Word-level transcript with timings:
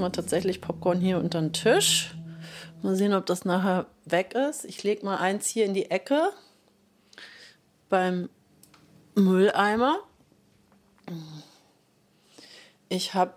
mal 0.00 0.10
tatsächlich 0.10 0.60
Popcorn 0.60 1.00
hier 1.00 1.18
unter 1.18 1.40
den 1.40 1.52
Tisch. 1.52 2.14
Mal 2.82 2.96
sehen, 2.96 3.12
ob 3.14 3.26
das 3.26 3.44
nachher 3.44 3.86
weg 4.06 4.34
ist. 4.34 4.64
Ich 4.64 4.82
lege 4.82 5.04
mal 5.04 5.18
eins 5.18 5.46
hier 5.46 5.66
in 5.66 5.74
die 5.74 5.90
Ecke 5.90 6.30
beim 7.88 8.28
Mülleimer. 9.14 9.98
Ich 12.88 13.14
habe 13.14 13.34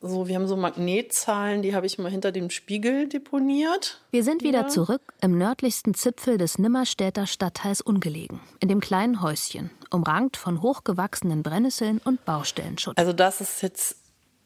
so, 0.00 0.28
wir 0.28 0.34
haben 0.34 0.46
so 0.46 0.56
Magnetzahlen, 0.56 1.62
die 1.62 1.74
habe 1.74 1.86
ich 1.86 1.98
mal 1.98 2.10
hinter 2.10 2.30
dem 2.30 2.50
Spiegel 2.50 3.08
deponiert. 3.08 4.02
Wir 4.10 4.22
sind 4.22 4.42
wieder 4.42 4.62
Ja. 4.62 4.68
zurück 4.68 5.14
im 5.22 5.38
nördlichsten 5.38 5.94
Zipfel 5.94 6.36
des 6.36 6.58
Nimmerstädter 6.58 7.26
Stadtteils 7.26 7.80
ungelegen, 7.80 8.40
in 8.60 8.68
dem 8.68 8.80
kleinen 8.80 9.22
Häuschen, 9.22 9.70
umrankt 9.90 10.36
von 10.36 10.60
hochgewachsenen 10.60 11.42
Brennnesseln 11.42 12.02
und 12.04 12.22
Baustellenschutz. 12.26 12.98
Also 12.98 13.14
das 13.14 13.40
ist 13.40 13.62
jetzt, 13.62 13.96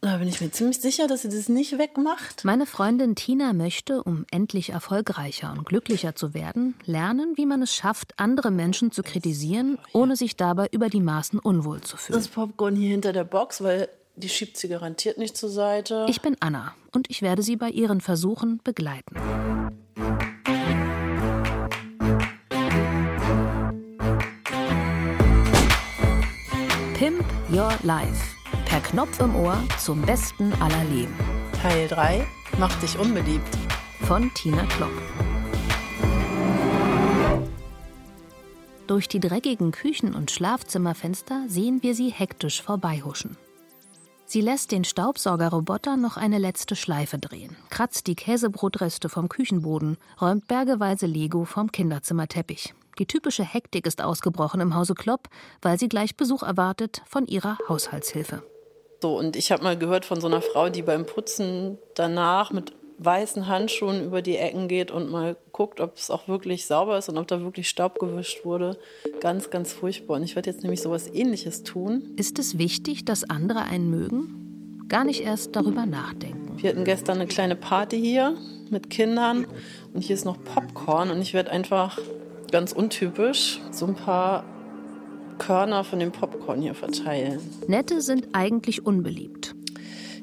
da 0.00 0.16
bin 0.18 0.28
ich 0.28 0.40
mir 0.40 0.50
ziemlich 0.50 0.80
sicher, 0.80 1.08
dass 1.08 1.22
sie 1.22 1.28
das 1.28 1.48
nicht 1.48 1.76
wegmacht. 1.78 2.44
Meine 2.44 2.66
Freundin 2.66 3.14
Tina 3.16 3.52
möchte, 3.52 4.02
um 4.02 4.24
endlich 4.30 4.70
erfolgreicher 4.70 5.52
und 5.52 5.66
glücklicher 5.66 6.14
zu 6.14 6.34
werden, 6.34 6.74
lernen, 6.84 7.32
wie 7.36 7.46
man 7.46 7.62
es 7.62 7.74
schafft, 7.74 8.14
andere 8.16 8.50
Menschen 8.50 8.92
zu 8.92 9.02
kritisieren, 9.02 9.78
ohne 9.92 10.14
sich 10.16 10.36
dabei 10.36 10.68
über 10.70 10.88
die 10.88 11.00
Maßen 11.00 11.38
unwohl 11.38 11.80
zu 11.80 11.96
fühlen. 11.96 12.18
Das 12.18 12.28
Popcorn 12.28 12.77
hier 12.77 12.90
hinter 12.90 13.12
der 13.12 13.24
Box, 13.24 13.62
weil 13.62 13.88
die 14.14 14.28
schiebt 14.28 14.56
sie 14.56 14.68
garantiert 14.68 15.18
nicht 15.18 15.36
zur 15.36 15.48
Seite. 15.48 16.06
Ich 16.08 16.20
bin 16.20 16.36
Anna 16.40 16.74
und 16.92 17.10
ich 17.10 17.22
werde 17.22 17.42
sie 17.42 17.56
bei 17.56 17.70
ihren 17.70 18.00
Versuchen 18.00 18.60
begleiten. 18.62 19.14
Pimp 26.94 27.24
Your 27.52 27.72
Life. 27.83 28.38
Knopf 28.91 29.20
im 29.20 29.36
Ohr 29.36 29.62
zum 29.78 30.00
Besten 30.00 30.50
aller 30.62 30.84
Leben. 30.84 31.14
Teil 31.61 31.89
3 31.89 32.27
macht 32.58 32.83
dich 32.83 32.98
unbeliebt. 32.98 33.47
Von 34.00 34.33
Tina 34.33 34.64
Klopp. 34.64 34.91
Durch 38.86 39.06
die 39.06 39.20
dreckigen 39.20 39.72
Küchen- 39.72 40.14
und 40.14 40.30
Schlafzimmerfenster 40.30 41.45
sehen 41.48 41.83
wir 41.83 41.95
sie 41.95 42.08
hektisch 42.08 42.62
vorbeihuschen. 42.62 43.36
Sie 44.25 44.41
lässt 44.41 44.72
den 44.72 44.84
Staubsaugerroboter 44.84 45.98
noch 45.98 46.17
eine 46.17 46.39
letzte 46.39 46.75
Schleife 46.75 47.19
drehen, 47.19 47.56
kratzt 47.69 48.06
die 48.06 48.14
Käsebrotreste 48.14 49.11
vom 49.11 49.28
Küchenboden, 49.28 49.98
räumt 50.19 50.48
bergeweise 50.48 51.05
Lego 51.05 51.45
vom 51.45 51.70
Kinderzimmerteppich. 51.73 52.73
Die 52.98 53.06
typische 53.06 53.45
Hektik 53.45 53.86
ist 53.86 54.00
ausgebrochen 54.00 54.62
im 54.62 54.75
Hause 54.75 54.95
Klopp, 54.95 55.28
weil 55.61 55.78
sie 55.78 55.91
gleich 55.91 56.17
Besuch 56.17 56.42
erwartet 56.42 57.02
von 57.05 57.27
ihrer 57.27 57.58
Haushaltshilfe. 57.69 58.42
So, 59.00 59.16
und 59.16 59.36
ich 59.36 59.52
habe 59.52 59.62
mal 59.62 59.78
gehört 59.78 60.04
von 60.04 60.20
so 60.20 60.27
einer 60.27 60.42
Frau, 60.42 60.70
die 60.70 60.82
beim 60.82 61.06
Putzen 61.06 61.78
danach 61.94 62.52
mit 62.52 62.72
weißen 62.98 63.46
Handschuhen 63.46 64.05
über 64.05 64.22
die 64.22 64.36
Ecken 64.36 64.66
geht 64.66 64.90
und 64.90 65.10
mal 65.10 65.36
guckt, 65.52 65.80
ob 65.80 65.96
es 65.96 66.10
auch 66.10 66.27
wirklich 66.27 66.66
sauber 66.66 66.98
ist 66.98 67.08
und 67.08 67.16
ob 67.16 67.28
da 67.28 67.40
wirklich 67.40 67.68
Staub 67.68 67.98
gewischt 68.00 68.44
wurde. 68.44 68.77
Ganz, 69.20 69.50
ganz 69.50 69.72
furchtbar. 69.72 70.16
Und 70.16 70.24
ich 70.24 70.34
werde 70.34 70.50
jetzt 70.50 70.62
nämlich 70.62 70.83
sowas 70.83 71.08
ähnliches 71.12 71.62
tun. 71.62 72.14
Ist 72.17 72.40
es 72.40 72.58
wichtig, 72.58 73.05
dass 73.05 73.28
andere 73.28 73.62
einen 73.62 73.89
mögen? 73.89 74.84
Gar 74.89 75.05
nicht 75.05 75.23
erst 75.23 75.55
darüber 75.55 75.86
nachdenken. 75.86 76.61
Wir 76.61 76.70
hatten 76.70 76.84
gestern 76.84 77.18
eine 77.18 77.28
kleine 77.28 77.55
Party 77.55 78.00
hier 78.00 78.36
mit 78.70 78.90
Kindern 78.90 79.46
und 79.94 80.02
hier 80.02 80.14
ist 80.14 80.24
noch 80.24 80.42
Popcorn 80.42 81.11
und 81.11 81.20
ich 81.20 81.34
werde 81.34 81.50
einfach 81.50 81.98
ganz 82.50 82.73
untypisch 82.73 83.61
so 83.70 83.86
ein 83.86 83.94
paar 83.94 84.44
Körner 85.38 85.84
von 85.84 85.98
dem 85.98 86.12
Popcorn 86.12 86.60
hier 86.62 86.74
verteilen. 86.74 87.40
Nette 87.66 88.00
sind 88.00 88.28
eigentlich 88.32 88.84
unbeliebt, 88.86 89.54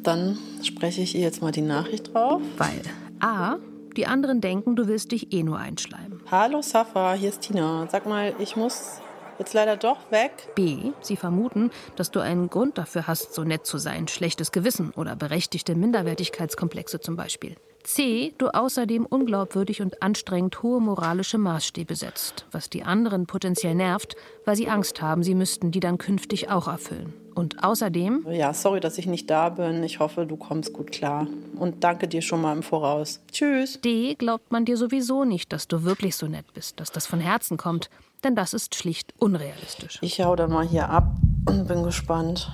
Dann 0.03 0.37
spreche 0.61 1.01
ich 1.01 1.15
ihr 1.15 1.21
jetzt 1.21 1.41
mal 1.41 1.51
die 1.51 1.61
Nachricht 1.61 2.13
drauf. 2.13 2.41
weil 2.57 2.81
a. 3.19 3.57
die 3.97 4.05
anderen 4.05 4.41
denken, 4.41 4.75
du 4.75 4.87
willst 4.87 5.11
dich 5.11 5.33
eh 5.33 5.41
nur 5.43 5.57
einschleimen. 5.57 6.21
Hallo 6.29 6.61
Safa, 6.61 7.13
hier 7.13 7.29
ist 7.29 7.41
Tina. 7.41 7.87
Sag 7.89 8.05
mal, 8.05 8.33
ich 8.39 8.55
muss 8.55 8.99
jetzt 9.39 9.53
leider 9.53 9.77
doch 9.77 10.11
weg. 10.11 10.31
B. 10.55 10.91
Sie 11.01 11.15
vermuten, 11.17 11.71
dass 11.95 12.11
du 12.11 12.19
einen 12.19 12.49
Grund 12.49 12.77
dafür 12.77 13.07
hast, 13.07 13.33
so 13.33 13.43
nett 13.43 13.65
zu 13.65 13.77
sein, 13.77 14.07
schlechtes 14.07 14.51
Gewissen 14.51 14.91
oder 14.91 15.15
berechtigte 15.15 15.75
Minderwertigkeitskomplexe 15.75 16.99
zum 16.99 17.15
Beispiel. 17.15 17.55
C. 17.85 18.33
Du 18.37 18.47
außerdem 18.47 19.05
unglaubwürdig 19.05 19.81
und 19.81 20.01
anstrengend 20.01 20.61
hohe 20.63 20.81
moralische 20.81 21.37
Maßstäbe 21.37 21.95
setzt, 21.95 22.45
was 22.51 22.69
die 22.69 22.83
anderen 22.83 23.27
potenziell 23.27 23.75
nervt, 23.75 24.15
weil 24.45 24.55
sie 24.55 24.69
Angst 24.69 25.01
haben, 25.01 25.23
sie 25.23 25.35
müssten 25.35 25.71
die 25.71 25.79
dann 25.79 25.97
künftig 25.97 26.49
auch 26.49 26.67
erfüllen. 26.67 27.13
Und 27.35 27.63
außerdem 27.63 28.25
Ja, 28.31 28.53
sorry, 28.53 28.79
dass 28.79 28.97
ich 28.97 29.07
nicht 29.07 29.29
da 29.29 29.49
bin. 29.49 29.83
Ich 29.83 29.99
hoffe, 29.99 30.25
du 30.25 30.37
kommst 30.37 30.71
gut 30.71 30.91
klar. 30.91 31.27
Und 31.57 31.83
danke 31.83 32.07
dir 32.07 32.21
schon 32.21 32.41
mal 32.41 32.55
im 32.55 32.63
Voraus. 32.63 33.19
Tschüss. 33.31 33.81
D. 33.81 34.15
Glaubt 34.15 34.51
man 34.51 34.65
dir 34.65 34.77
sowieso 34.77 35.25
nicht, 35.25 35.51
dass 35.51 35.67
du 35.67 35.83
wirklich 35.83 36.15
so 36.15 36.27
nett 36.27 36.45
bist, 36.53 36.79
dass 36.79 36.91
das 36.91 37.05
von 37.05 37.19
Herzen 37.19 37.57
kommt, 37.57 37.89
denn 38.23 38.35
das 38.35 38.53
ist 38.53 38.75
schlicht 38.75 39.13
unrealistisch. 39.19 39.99
Ich 40.01 40.21
hau 40.21 40.35
dann 40.35 40.51
mal 40.51 40.65
hier 40.65 40.89
ab 40.89 41.17
und 41.47 41.67
bin 41.67 41.83
gespannt, 41.83 42.49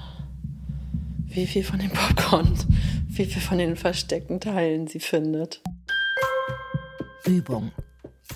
wie 1.27 1.45
viel 1.45 1.63
von 1.63 1.79
dem 1.79 1.91
Popcorn, 1.91 2.53
wie 3.13 3.25
viel 3.25 3.41
von 3.41 3.57
den 3.57 3.75
versteckten 3.75 4.39
Teilen 4.39 4.87
sie 4.87 4.99
findet. 4.99 5.61
Übung. 7.25 7.71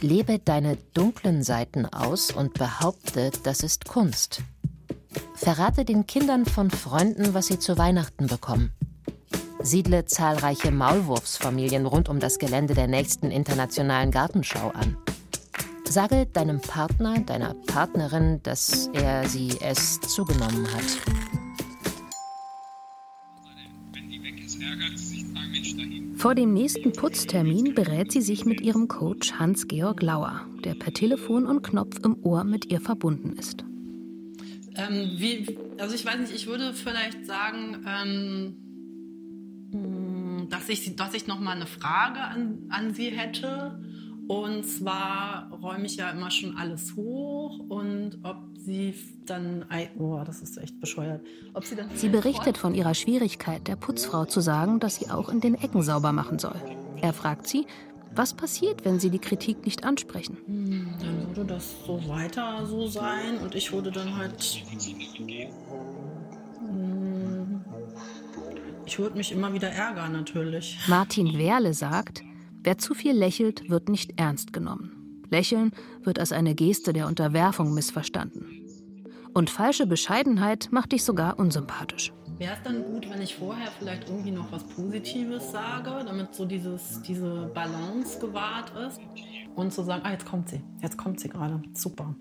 Lebe 0.01 0.39
deine 0.39 0.77
dunklen 0.93 1.41
Seiten 1.41 1.85
aus 1.85 2.31
und 2.31 2.53
behaupte, 2.53 3.31
das 3.43 3.63
ist 3.63 3.85
Kunst. 3.85 4.41
Verrate 5.35 5.85
den 5.85 6.05
Kindern 6.05 6.45
von 6.45 6.69
Freunden, 6.69 7.33
was 7.33 7.47
sie 7.47 7.57
zu 7.57 7.77
Weihnachten 7.77 8.27
bekommen. 8.27 8.73
Siedle 9.61 10.05
zahlreiche 10.05 10.71
Maulwurfsfamilien 10.71 11.85
rund 11.85 12.09
um 12.09 12.19
das 12.19 12.37
Gelände 12.37 12.73
der 12.73 12.87
nächsten 12.87 13.31
internationalen 13.31 14.11
Gartenschau 14.11 14.69
an. 14.71 14.97
Sage 15.87 16.25
deinem 16.25 16.59
Partner, 16.59 17.19
deiner 17.19 17.53
Partnerin, 17.53 18.41
dass 18.43 18.89
er 18.93 19.27
sie 19.27 19.57
es 19.61 20.01
zugenommen 20.01 20.67
hat. 20.73 21.24
Vor 26.25 26.33
dem 26.33 26.53
nächsten 26.53 26.91
Putztermin 26.91 27.75
berät 27.75 28.11
sie 28.11 28.21
sich 28.21 28.45
mit 28.45 28.59
ihrem 28.59 28.87
Coach 28.87 29.33
Hans-Georg 29.33 30.01
Lauer, 30.01 30.41
der 30.63 30.73
per 30.73 30.91
Telefon 30.91 31.45
und 31.45 31.61
Knopf 31.61 31.99
im 32.03 32.17
Ohr 32.23 32.43
mit 32.43 32.71
ihr 32.71 32.81
verbunden 32.81 33.33
ist. 33.33 33.63
Ähm, 34.75 35.11
wie, 35.17 35.55
also 35.77 35.93
ich 35.93 36.03
weiß 36.03 36.17
nicht, 36.21 36.33
ich 36.33 36.47
würde 36.47 36.73
vielleicht 36.73 37.27
sagen, 37.27 37.85
ähm, 37.85 38.55
mh, 39.69 40.45
dass 40.49 40.67
ich, 40.67 40.95
dass 40.95 41.13
ich 41.13 41.27
noch 41.27 41.39
mal 41.39 41.51
eine 41.51 41.67
Frage 41.67 42.21
an, 42.21 42.57
an 42.69 42.95
Sie 42.95 43.11
hätte. 43.11 43.79
Und 44.27 44.65
zwar 44.65 45.51
räume 45.51 45.85
ich 45.85 45.97
ja 45.97 46.09
immer 46.09 46.31
schon 46.31 46.57
alles 46.57 46.95
hoch 46.95 47.59
und 47.59 48.17
ob 48.23 48.54
Sie 48.65 48.95
dann, 49.25 49.65
oh, 49.99 50.21
das 50.25 50.41
ist 50.41 50.57
echt 50.57 50.79
bescheuert, 50.79 51.21
Sie 51.61 51.75
Sie 51.95 52.09
berichtet 52.09 52.57
von 52.57 52.73
ihrer 52.73 52.93
Schwierigkeit, 52.95 53.67
der 53.67 53.75
Putzfrau 53.75 54.25
zu 54.25 54.41
sagen, 54.41 54.79
dass 54.79 54.95
sie 54.95 55.09
auch 55.09 55.29
in 55.29 55.39
den 55.39 55.55
Ecken 55.55 55.83
sauber 55.83 56.11
machen 56.11 56.39
soll. 56.39 56.55
Er 57.01 57.13
fragt 57.13 57.47
sie, 57.47 57.66
was 58.16 58.34
passiert, 58.34 58.85
wenn 58.85 58.99
sie 58.99 59.09
die 59.09 59.19
Kritik 59.19 59.66
nicht 59.66 59.84
ansprechen. 59.84 60.37
Dann 60.99 61.28
würde 61.28 61.53
das 61.53 61.75
so 61.85 62.01
weiter 62.07 62.66
so 62.66 62.87
sein 62.87 63.37
und 63.43 63.53
ich 63.55 63.72
würde 63.72 63.91
dann 63.91 64.16
halt. 64.16 64.63
Hm, 66.59 67.61
Ich 68.87 68.99
würde 68.99 69.17
mich 69.17 69.31
immer 69.31 69.51
wieder 69.53 69.69
ärgern, 69.69 70.13
natürlich. 70.13 70.79
Martin 70.87 71.37
Werle 71.37 71.73
sagt, 71.73 72.23
wer 72.63 72.78
zu 72.78 72.93
viel 72.93 73.13
lächelt, 73.13 73.69
wird 73.69 73.90
nicht 73.90 74.19
ernst 74.19 74.53
genommen. 74.53 74.94
Lächeln 75.29 75.72
wird 76.03 76.19
als 76.19 76.31
eine 76.31 76.55
Geste 76.55 76.93
der 76.93 77.07
Unterwerfung 77.07 77.73
missverstanden. 77.73 78.45
Und 79.33 79.49
falsche 79.49 79.85
Bescheidenheit 79.85 80.69
macht 80.72 80.93
dich 80.93 81.03
sogar 81.03 81.37
unsympathisch. 81.37 82.13
Wäre 82.37 82.53
es 82.53 82.63
dann 82.63 82.83
gut, 82.83 83.09
wenn 83.09 83.22
ich 83.22 83.35
vorher 83.35 83.69
vielleicht 83.79 84.09
irgendwie 84.09 84.31
noch 84.31 84.51
was 84.51 84.63
Positives 84.63 85.51
sage, 85.51 86.03
damit 86.05 86.33
so 86.33 86.45
dieses, 86.45 87.01
diese 87.01 87.51
Balance 87.53 88.19
gewahrt 88.19 88.72
ist? 88.87 88.99
Und 89.55 89.73
zu 89.73 89.83
sagen, 89.83 90.01
ah, 90.05 90.11
jetzt 90.11 90.25
kommt 90.25 90.49
sie, 90.49 90.61
jetzt 90.81 90.97
kommt 90.97 91.19
sie 91.19 91.29
gerade, 91.29 91.61
super. 91.73 92.13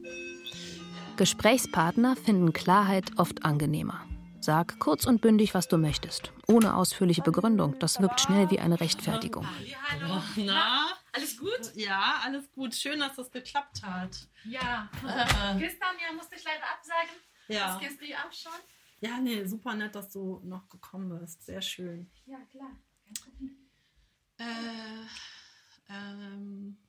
Gesprächspartner 1.16 2.16
finden 2.16 2.52
Klarheit 2.52 3.12
oft 3.16 3.44
angenehmer. 3.44 4.00
Sag 4.44 4.78
kurz 4.78 5.06
und 5.06 5.22
bündig, 5.22 5.54
was 5.54 5.68
du 5.68 5.78
möchtest. 5.78 6.30
Ohne 6.46 6.76
ausführliche 6.76 7.22
Begründung. 7.22 7.78
Das 7.78 8.02
wirkt 8.02 8.20
schnell 8.20 8.50
wie 8.50 8.60
eine 8.60 8.78
Rechtfertigung. 8.78 9.48
Hallo. 9.88 10.22
Na? 10.36 10.84
Alles 11.12 11.38
gut? 11.38 11.72
Ja, 11.76 12.20
alles 12.22 12.52
gut. 12.52 12.74
Schön, 12.74 13.00
dass 13.00 13.16
das 13.16 13.30
geklappt 13.30 13.82
hat. 13.82 14.28
Ja. 14.44 14.90
Äh. 15.02 15.58
Gestern 15.58 15.96
ja, 15.98 16.14
musste 16.14 16.36
ich 16.36 16.44
leider 16.44 16.62
absagen. 16.74 17.16
Ja. 17.48 17.80
Das 17.82 18.06
ja 18.06 18.18
auch 18.18 18.32
schon. 18.34 18.60
Ja, 19.00 19.18
nee, 19.18 19.46
super 19.46 19.74
nett, 19.74 19.94
dass 19.94 20.10
du 20.12 20.42
noch 20.44 20.68
gekommen 20.68 21.18
bist. 21.18 21.42
Sehr 21.46 21.62
schön. 21.62 22.10
Ja, 22.26 22.36
klar. 22.50 22.70
Äh, 24.36 25.06
ähm. 25.88 26.83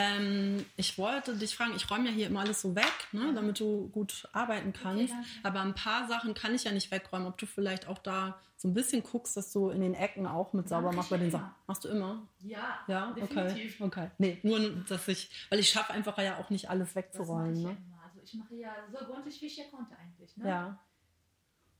Ähm, 0.00 0.64
ich 0.76 0.96
wollte 0.98 1.36
dich 1.36 1.54
fragen, 1.56 1.72
ich 1.76 1.90
räume 1.90 2.06
ja 2.08 2.10
hier 2.12 2.26
immer 2.28 2.40
alles 2.40 2.60
so 2.62 2.74
weg, 2.74 2.92
ne, 3.12 3.32
damit 3.34 3.60
du 3.60 3.88
gut 3.90 4.28
arbeiten 4.32 4.72
kannst. 4.72 5.12
Okay, 5.12 5.24
aber 5.42 5.60
ein 5.60 5.74
paar 5.74 6.08
Sachen 6.08 6.32
kann 6.34 6.54
ich 6.54 6.64
ja 6.64 6.72
nicht 6.72 6.90
wegräumen. 6.90 7.26
Ob 7.28 7.36
du 7.38 7.46
vielleicht 7.46 7.86
auch 7.88 7.98
da 7.98 8.38
so 8.56 8.68
ein 8.68 8.74
bisschen 8.74 9.02
guckst, 9.02 9.36
dass 9.36 9.52
du 9.52 9.70
in 9.70 9.80
den 9.80 9.94
Ecken 9.94 10.26
auch 10.26 10.52
mit 10.52 10.68
sauber 10.68 10.88
Mach 10.88 10.96
machst 10.96 11.10
bei 11.10 11.18
den. 11.18 11.30
Sachen. 11.30 11.50
Machst 11.66 11.84
du 11.84 11.88
immer? 11.88 12.26
Ja, 12.40 12.78
Ja, 12.88 13.10
okay. 13.10 13.20
definitiv. 13.20 13.80
Okay. 13.80 14.10
Nee, 14.18 14.38
nur, 14.42 14.60
dass 14.88 15.08
ich, 15.08 15.30
weil 15.50 15.58
ich 15.60 15.68
schaffe 15.70 15.92
einfach 15.92 16.16
ja 16.18 16.38
auch 16.38 16.50
nicht 16.50 16.68
alles 16.70 16.88
Das 16.88 16.94
mache 16.94 17.06
wegzuräumen. 17.06 17.56
ich 17.56 17.62
ja 17.62 17.68
Ne? 17.70 17.76
immer. 17.76 18.02
Also 18.04 18.20
ich 18.22 18.34
mache 18.34 18.54
ja 18.54 18.70
so 18.90 19.04
gründlich, 19.06 19.40
wie 19.42 19.46
ich 19.46 19.56
ja 19.56 19.64
konnte 19.70 19.94
eigentlich. 19.98 20.36
Ne? 20.36 20.48
Ja. 20.48 20.78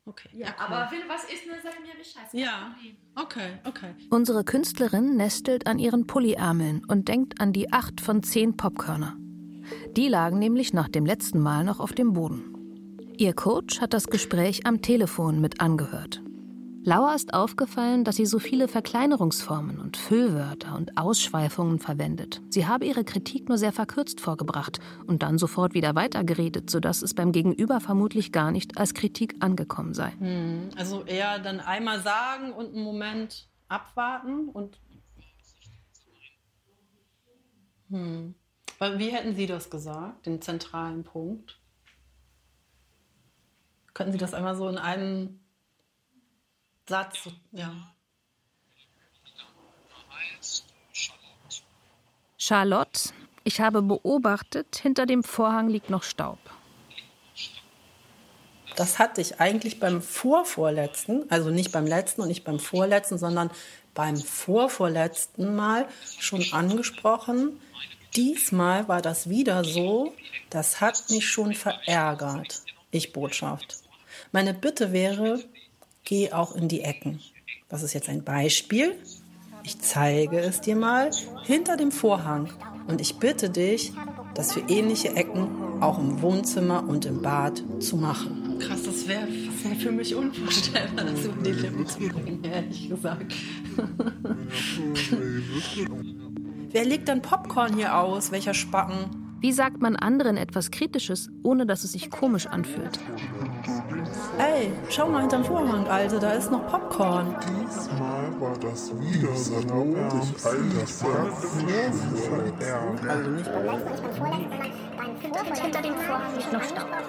Okay. 0.07 0.29
Ja, 0.33 0.49
cool. 0.49 0.55
aber 0.59 0.91
wenn 0.91 1.09
was 1.09 1.25
ist, 1.25 1.47
ne, 1.47 1.53
sag 1.63 1.81
mir 1.83 1.95
Bescheid. 1.97 2.27
Ja. 2.33 2.75
Okay, 3.15 3.59
okay. 3.65 3.95
Unsere 4.11 4.45
Künstlerin 4.45 5.17
nestelt 5.17 5.67
an 5.67 5.79
ihren 5.79 6.07
Pulliärmeln 6.07 6.85
und 6.87 7.09
denkt 7.09 7.41
an 7.41 7.53
die 7.53 7.73
acht 7.73 8.01
von 8.01 8.23
zehn 8.23 8.57
Popkörner. 8.57 9.17
Die 9.97 10.09
lagen 10.09 10.39
nämlich 10.39 10.73
nach 10.73 10.89
dem 10.89 11.07
letzten 11.07 11.39
Mal 11.39 11.65
noch 11.65 11.81
auf 11.81 11.93
dem 11.93 12.13
Boden. 12.15 12.57
Ihr 13.19 13.35
Coach 13.35 13.81
hat 13.81 13.93
das 13.93 14.07
Gespräch 14.07 14.67
am 14.67 14.81
Telefon 14.81 15.41
mit 15.41 15.61
angehört. 15.61 16.23
Laura 16.83 17.15
ist 17.15 17.35
aufgefallen, 17.35 18.05
dass 18.05 18.17
sie 18.17 18.25
so 18.25 18.39
viele 18.39 18.67
Verkleinerungsformen 18.67 19.79
und 19.81 19.99
Füllwörter 19.99 20.75
und 20.77 20.97
Ausschweifungen 20.97 21.79
verwendet. 21.79 22.41
Sie 22.49 22.67
habe 22.67 22.87
ihre 22.87 23.05
Kritik 23.05 23.49
nur 23.49 23.59
sehr 23.59 23.73
verkürzt 23.73 24.21
vorgebracht 24.21 24.81
und 25.07 25.23
dann 25.23 25.37
sofort 25.37 25.75
wieder 25.75 25.95
weitergeredet, 25.95 26.71
sodass 26.71 27.03
es 27.03 27.13
beim 27.13 27.33
Gegenüber 27.33 27.81
vermutlich 27.81 28.33
gar 28.33 28.51
nicht 28.51 28.79
als 28.79 28.95
Kritik 28.95 29.37
angekommen 29.41 29.93
sei. 29.93 30.13
Hm, 30.13 30.71
Also 30.77 31.05
eher 31.05 31.39
dann 31.39 31.61
einmal 31.61 32.01
sagen 32.01 32.53
und 32.53 32.75
einen 32.75 32.85
Moment 32.85 33.49
abwarten 33.69 34.49
und. 34.49 34.79
Hm. 37.91 38.35
Wie 38.97 39.11
hätten 39.11 39.35
Sie 39.35 39.47
das 39.47 39.69
gesagt, 39.69 40.25
den 40.25 40.41
zentralen 40.41 41.05
Punkt? 41.05 41.61
Könnten 43.93 44.13
Sie 44.13 44.19
das 44.19 44.33
einmal 44.33 44.57
so 44.57 44.67
in 44.67 44.79
einem 44.79 45.40
Satz, 46.91 47.29
ja. 47.53 47.73
Charlotte, 52.37 53.11
ich 53.45 53.61
habe 53.61 53.81
beobachtet, 53.81 54.75
hinter 54.75 55.07
dem 55.07 55.23
Vorhang 55.23 55.69
liegt 55.69 55.89
noch 55.89 56.03
Staub. 56.03 56.41
Das 58.75 58.99
hatte 58.99 59.21
ich 59.21 59.39
eigentlich 59.39 59.79
beim 59.79 60.03
vorvorletzten, 60.03 61.31
also 61.31 61.51
nicht 61.51 61.71
beim 61.71 61.87
letzten 61.87 62.23
und 62.23 62.29
nicht 62.29 62.43
beim 62.43 62.59
vorletzten, 62.59 63.19
sondern 63.19 63.53
beim 63.95 64.17
vorvorletzten 64.17 65.55
Mal 65.55 65.87
schon 66.19 66.45
angesprochen. 66.51 67.61
Diesmal 68.17 68.89
war 68.89 69.01
das 69.01 69.29
wieder 69.29 69.63
so, 69.63 70.13
das 70.51 70.81
hat 70.81 71.09
mich 71.11 71.29
schon 71.29 71.55
verärgert. 71.55 72.63
Ich 72.91 73.13
Botschaft. 73.13 73.77
Meine 74.33 74.55
Bitte 74.55 74.93
wäre, 74.93 75.45
geh 76.05 76.33
auch 76.33 76.55
in 76.55 76.69
die 76.69 76.83
Ecken. 76.83 77.21
Das 77.69 77.83
ist 77.83 77.93
jetzt 77.93 78.09
ein 78.09 78.25
Beispiel. 78.25 78.95
Ich 79.63 79.79
zeige 79.79 80.39
es 80.39 80.61
dir 80.61 80.77
mal 80.77 81.11
hinter 81.45 81.77
dem 81.77 81.93
Vorhang. 81.93 82.51
Und 82.89 83.01
ich 83.01 83.17
bitte 83.17 83.51
dich, 83.51 83.93
das 84.35 84.53
für 84.53 84.61
ähnliche 84.61 85.15
Ecken 85.17 85.49
auch 85.81 85.99
im 85.99 86.23
Wohnzimmer 86.23 86.89
und 86.89 87.05
im 87.05 87.23
Bad 87.23 87.63
zu 87.79 87.97
machen. 87.97 88.59
Krass, 88.59 88.83
das 88.83 89.09
wäre 89.09 89.27
wär 89.29 89.77
für 89.77 89.93
mich 89.93 90.15
unvorstellbar, 90.15 91.05
das 91.05 91.25
über 91.25 91.43
die 91.43 91.53
Lippen 91.53 91.87
zu 91.87 91.99
bringen, 91.99 92.45
ehrlich 92.45 92.89
gesagt. 92.89 93.35
Wer 96.73 96.85
legt 96.85 97.09
denn 97.09 97.23
Popcorn 97.23 97.75
hier 97.75 97.97
aus? 97.97 98.31
Welcher 98.31 98.55
Spacken? 98.55 99.37
Wie 99.41 99.53
sagt 99.53 99.81
man 99.81 99.97
anderen 99.97 100.37
etwas 100.37 100.71
Kritisches, 100.71 101.31
ohne 101.43 101.67
dass 101.67 101.85
es 101.85 101.93
sich 101.93 102.11
komisch 102.11 102.47
anfühlt? 102.47 102.99
Ey, 104.39 104.73
schau 104.89 105.09
mal 105.09 105.21
hinterm 105.21 105.45
Vorhang, 105.45 105.87
Alte, 105.89 106.19
da 106.19 106.33
ist 106.33 106.51
noch 106.51 106.67
Popcorn. 106.67 107.37
Diesmal 107.49 108.41
war 108.41 108.59
das 108.59 108.91
wieder 108.99 109.35
so, 109.37 109.61
dich 109.61 110.45
all 110.45 110.63
das 110.81 111.05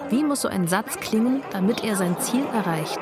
Wie 0.10 0.24
muss 0.24 0.42
so 0.42 0.48
ein 0.48 0.68
Satz 0.68 1.00
klingen, 1.00 1.44
damit 1.52 1.84
er 1.84 1.96
sein 1.96 2.20
Ziel 2.20 2.46
erreicht? 2.54 3.00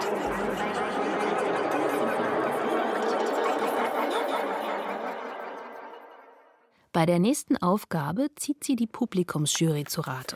Bei 6.92 7.06
der 7.06 7.20
nächsten 7.20 7.56
Aufgabe 7.58 8.28
zieht 8.36 8.64
sie 8.64 8.76
die 8.76 8.88
Publikumsjury 8.88 9.86
zu 9.86 10.02
Rate. 10.02 10.36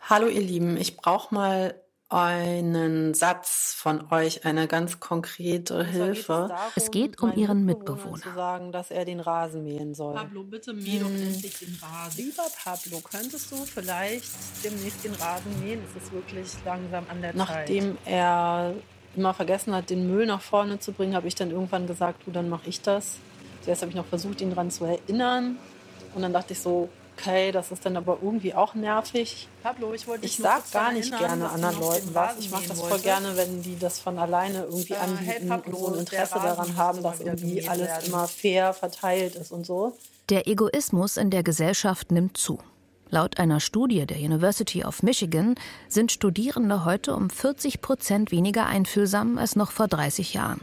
Hallo 0.00 0.26
ihr 0.26 0.40
Lieben, 0.40 0.76
ich 0.76 0.96
brauche 0.96 1.34
mal 1.34 1.81
einen 2.12 3.14
Satz 3.14 3.74
von 3.76 4.12
euch, 4.12 4.44
eine 4.44 4.68
ganz 4.68 5.00
konkrete 5.00 5.84
Hilfe. 5.84 6.54
Es 6.76 6.90
geht 6.90 7.20
um 7.22 7.34
ihren 7.34 7.64
Mitbewohner. 7.64 8.22
Zu 8.22 8.34
sagen, 8.34 8.72
dass 8.72 8.90
er 8.90 9.04
den 9.04 9.20
Rasen 9.20 9.64
mähen 9.64 9.94
soll. 9.94 10.14
Pablo, 10.14 10.44
bitte 10.44 10.74
mäh 10.74 10.98
doch 10.98 11.06
endlich 11.06 11.58
den 11.58 11.78
Rasen. 11.80 12.24
Lieber 12.24 12.44
Pablo, 12.62 13.00
könntest 13.00 13.50
du 13.50 13.56
vielleicht 13.64 14.30
demnächst 14.62 15.04
den 15.04 15.14
Rasen 15.14 15.60
mähen? 15.60 15.80
Es 15.88 16.02
ist 16.02 16.12
wirklich 16.12 16.48
langsam 16.64 17.04
an 17.08 17.22
der 17.22 17.34
Nachdem 17.34 17.96
er 18.04 18.74
immer 19.16 19.34
vergessen 19.34 19.74
hat, 19.74 19.90
den 19.90 20.06
Müll 20.06 20.26
nach 20.26 20.40
vorne 20.40 20.78
zu 20.78 20.92
bringen, 20.92 21.14
habe 21.14 21.28
ich 21.28 21.34
dann 21.34 21.50
irgendwann 21.50 21.86
gesagt, 21.86 22.26
du, 22.26 22.30
dann 22.30 22.48
mache 22.48 22.68
ich 22.68 22.80
das. 22.80 23.18
Zuerst 23.62 23.82
habe 23.82 23.90
ich 23.90 23.96
noch 23.96 24.06
versucht, 24.06 24.40
ihn 24.40 24.50
daran 24.50 24.70
zu 24.70 24.84
erinnern. 24.84 25.56
Und 26.14 26.22
dann 26.22 26.32
dachte 26.32 26.52
ich 26.52 26.60
so, 26.60 26.88
okay, 27.16 27.52
das 27.52 27.70
ist 27.70 27.84
dann 27.86 27.96
aber 27.96 28.18
irgendwie 28.22 28.54
auch 28.54 28.74
nervig. 28.74 29.48
Pablo, 29.62 29.92
ich 29.94 30.06
wollte 30.06 30.26
Ich 30.26 30.36
sag 30.36 30.70
gar 30.72 30.92
nicht 30.92 31.12
erinnern, 31.12 31.40
gerne 31.40 31.50
anderen 31.50 31.80
Leuten 31.80 32.14
was. 32.14 32.38
Ich 32.38 32.50
mache 32.50 32.68
das 32.68 32.78
voll 32.80 32.90
wolltest. 32.90 33.04
gerne, 33.04 33.36
wenn 33.36 33.62
die 33.62 33.78
das 33.78 33.98
von 33.98 34.18
alleine 34.18 34.64
irgendwie 34.64 34.94
Äh, 34.94 34.96
anbieten 34.96 35.24
hey, 35.24 35.46
Pablo, 35.48 35.76
und 35.76 35.84
so 35.86 35.92
ein 35.94 35.98
Interesse 36.00 36.34
daran 36.34 36.76
haben, 36.76 37.02
dass 37.02 37.20
irgendwie 37.20 37.68
alles 37.68 37.88
werden. 37.88 38.06
immer 38.06 38.28
fair 38.28 38.72
verteilt 38.74 39.34
ist 39.36 39.52
und 39.52 39.64
so. 39.66 39.96
Der 40.28 40.46
Egoismus 40.46 41.16
in 41.16 41.30
der 41.30 41.42
Gesellschaft 41.42 42.10
nimmt 42.10 42.36
zu. 42.36 42.58
Laut 43.10 43.38
einer 43.38 43.60
Studie 43.60 44.06
der 44.06 44.16
University 44.16 44.84
of 44.84 45.02
Michigan 45.02 45.56
sind 45.88 46.12
Studierende 46.12 46.86
heute 46.86 47.14
um 47.14 47.28
40 47.28 47.82
Prozent 47.82 48.30
weniger 48.32 48.64
einfühlsam 48.66 49.36
als 49.36 49.54
noch 49.54 49.70
vor 49.70 49.86
30 49.86 50.32
Jahren. 50.32 50.60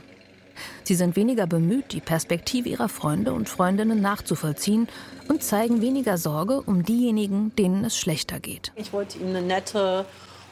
Sie 0.84 0.96
sind 0.96 1.16
weniger 1.16 1.48
bemüht, 1.48 1.94
die 1.94 2.01
Perspektive 2.01 2.70
ihrer 2.70 2.89
Freunde 2.89 3.34
und 3.34 3.50
Freundinnen 3.50 4.01
nachzuvollziehen 4.01 4.88
und 5.28 5.44
zeigen 5.44 5.82
weniger 5.82 6.18
Sorge 6.18 6.62
um 6.62 6.84
diejenigen, 6.84 7.56
denen 7.56 7.86
es 7.86 7.98
schlechter 7.98 8.39
geht. 8.39 8.72
Ich 8.75 8.94
wollte 8.94 9.20
ihm 9.20 9.28
eine 9.28 9.42
nette 9.42 10.06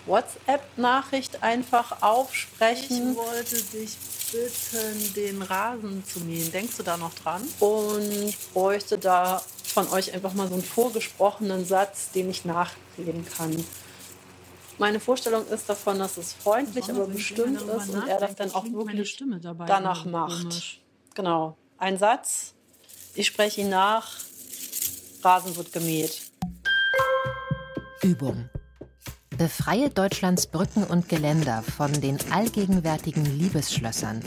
WhatsApp-Nachricht 0.05 1.43
einfach 1.43 2.01
aufsprechen. 2.01 3.11
Ich 3.11 3.17
wollte 3.17 3.55
dich 3.55 3.97
bitten, 4.31 5.13
den 5.15 5.41
Rasen 5.41 6.03
zu 6.05 6.19
mähen. 6.21 6.51
Denkst 6.51 6.77
du 6.77 6.83
da 6.83 6.97
noch 6.97 7.13
dran? 7.13 7.41
Und 7.59 8.11
ich 8.11 8.37
bräuchte 8.53 8.97
da 8.97 9.41
von 9.63 9.87
euch 9.89 10.13
einfach 10.13 10.33
mal 10.33 10.47
so 10.47 10.53
einen 10.55 10.63
vorgesprochenen 10.63 11.65
Satz, 11.65 12.11
den 12.11 12.29
ich 12.29 12.45
nachreden 12.45 13.25
kann. 13.37 13.63
Meine 14.79 14.99
Vorstellung 14.99 15.47
ist 15.47 15.67
davon, 15.67 15.97
dass 15.97 16.17
es 16.17 16.33
freundlich, 16.33 16.89
aber 16.89 17.07
bestimmt 17.07 17.61
ist 17.61 17.89
und 17.89 18.07
er 18.07 18.19
das 18.19 18.35
dann 18.35 18.51
auch 18.51 18.65
wirklich 18.65 19.23
danach 19.65 20.05
macht. 20.05 20.81
Genau. 21.15 21.57
Ein 21.79 21.97
Satz, 21.97 22.53
ich 23.15 23.27
spreche 23.27 23.61
ihn 23.61 23.69
nach, 23.69 24.19
Rasen 25.23 25.55
wird 25.55 25.73
gemäht. 25.73 26.21
Übung. 28.03 28.49
Befreie 29.37 29.91
Deutschlands 29.91 30.47
Brücken 30.47 30.83
und 30.83 31.09
Geländer 31.09 31.61
von 31.61 31.91
den 31.93 32.17
allgegenwärtigen 32.31 33.23
Liebesschlössern. 33.23 34.21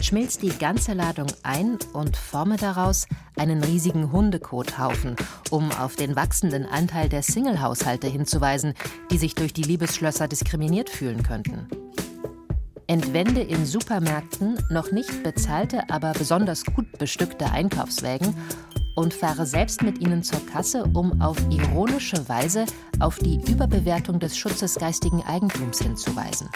Schmilz 0.00 0.38
die 0.38 0.56
ganze 0.56 0.92
Ladung 0.92 1.26
ein 1.42 1.76
und 1.92 2.16
forme 2.16 2.56
daraus 2.56 3.08
einen 3.36 3.64
riesigen 3.64 4.12
Hundekothaufen, 4.12 5.16
um 5.50 5.72
auf 5.72 5.96
den 5.96 6.14
wachsenden 6.14 6.66
Anteil 6.66 7.08
der 7.08 7.24
Single-Haushalte 7.24 8.06
hinzuweisen, 8.06 8.74
die 9.10 9.18
sich 9.18 9.34
durch 9.34 9.52
die 9.52 9.62
Liebesschlösser 9.62 10.28
diskriminiert 10.28 10.88
fühlen 10.88 11.24
könnten. 11.24 11.66
Entwende 12.86 13.40
in 13.40 13.66
Supermärkten 13.66 14.58
noch 14.70 14.92
nicht 14.92 15.24
bezahlte, 15.24 15.90
aber 15.90 16.12
besonders 16.12 16.64
gut 16.64 16.98
bestückte 16.98 17.50
Einkaufswägen 17.50 18.36
und 18.94 19.14
fahre 19.14 19.46
selbst 19.46 19.82
mit 19.82 20.00
ihnen 20.00 20.22
zur 20.22 20.44
Kasse, 20.46 20.84
um 20.94 21.20
auf 21.20 21.36
ironische 21.50 22.28
Weise 22.28 22.66
auf 23.00 23.18
die 23.18 23.40
Überbewertung 23.50 24.20
des 24.20 24.36
Schutzes 24.36 24.76
geistigen 24.76 25.22
Eigentums 25.22 25.80
hinzuweisen. 25.80 26.48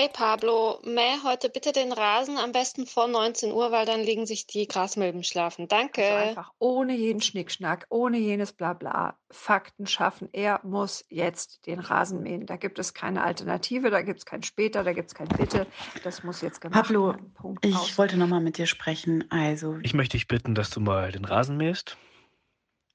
Hey 0.00 0.08
Pablo, 0.10 0.80
mäh 0.82 1.18
heute 1.24 1.50
bitte 1.50 1.72
den 1.72 1.92
Rasen 1.92 2.38
am 2.38 2.52
besten 2.52 2.86
vor 2.86 3.06
19 3.06 3.52
Uhr, 3.52 3.70
weil 3.70 3.84
dann 3.84 4.00
legen 4.00 4.24
sich 4.24 4.46
die 4.46 4.66
Grasmilben 4.66 5.22
schlafen. 5.22 5.68
Danke. 5.68 6.02
Also 6.02 6.28
einfach 6.28 6.52
ohne 6.58 6.96
jeden 6.96 7.20
Schnickschnack, 7.20 7.84
ohne 7.90 8.16
jenes 8.16 8.54
Blabla, 8.54 9.18
Fakten 9.30 9.86
schaffen. 9.86 10.30
Er 10.32 10.60
muss 10.62 11.04
jetzt 11.10 11.66
den 11.66 11.80
Rasen 11.80 12.22
mähen. 12.22 12.46
Da 12.46 12.56
gibt 12.56 12.78
es 12.78 12.94
keine 12.94 13.22
Alternative, 13.22 13.90
da 13.90 14.00
gibt 14.00 14.20
es 14.20 14.24
kein 14.24 14.42
später, 14.42 14.84
da 14.84 14.94
gibt 14.94 15.08
es 15.08 15.14
kein 15.14 15.28
bitte. 15.28 15.66
Das 16.02 16.24
muss 16.24 16.40
jetzt 16.40 16.62
gemacht 16.62 16.86
Pablo, 16.86 17.08
werden. 17.08 17.34
Punkt. 17.34 17.66
ich 17.66 17.76
Aus. 17.76 17.98
wollte 17.98 18.16
noch 18.16 18.28
mal 18.28 18.40
mit 18.40 18.56
dir 18.56 18.66
sprechen. 18.66 19.30
Also, 19.30 19.76
Ich 19.82 19.92
möchte 19.92 20.16
dich 20.16 20.28
bitten, 20.28 20.54
dass 20.54 20.70
du 20.70 20.80
mal 20.80 21.12
den 21.12 21.26
Rasen 21.26 21.58
mähst. 21.58 21.98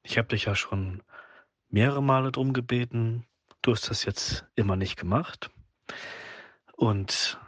Ich 0.01 0.17
habe 0.17 0.29
dich 0.29 0.45
ja 0.45 0.55
schon 0.55 1.03
mehrere 1.69 2.01
Male 2.01 2.31
drum 2.31 2.51
gebeten. 2.51 3.27
Du 3.61 3.73
hast 3.73 3.91
das 3.91 4.05
jetzt 4.05 4.45
immer 4.55 4.75
nicht 4.75 4.97
gemacht. 4.97 5.51
Und 6.75 7.39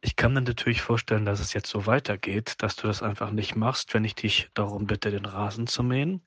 ich 0.00 0.16
kann 0.16 0.34
mir 0.34 0.42
natürlich 0.42 0.82
vorstellen, 0.82 1.24
dass 1.24 1.40
es 1.40 1.54
jetzt 1.54 1.70
so 1.70 1.86
weitergeht, 1.86 2.56
dass 2.58 2.76
du 2.76 2.86
das 2.86 3.02
einfach 3.02 3.30
nicht 3.30 3.56
machst, 3.56 3.94
wenn 3.94 4.04
ich 4.04 4.14
dich 4.14 4.50
darum 4.54 4.86
bitte, 4.86 5.10
den 5.10 5.24
Rasen 5.24 5.66
zu 5.66 5.82
mähen. 5.82 6.26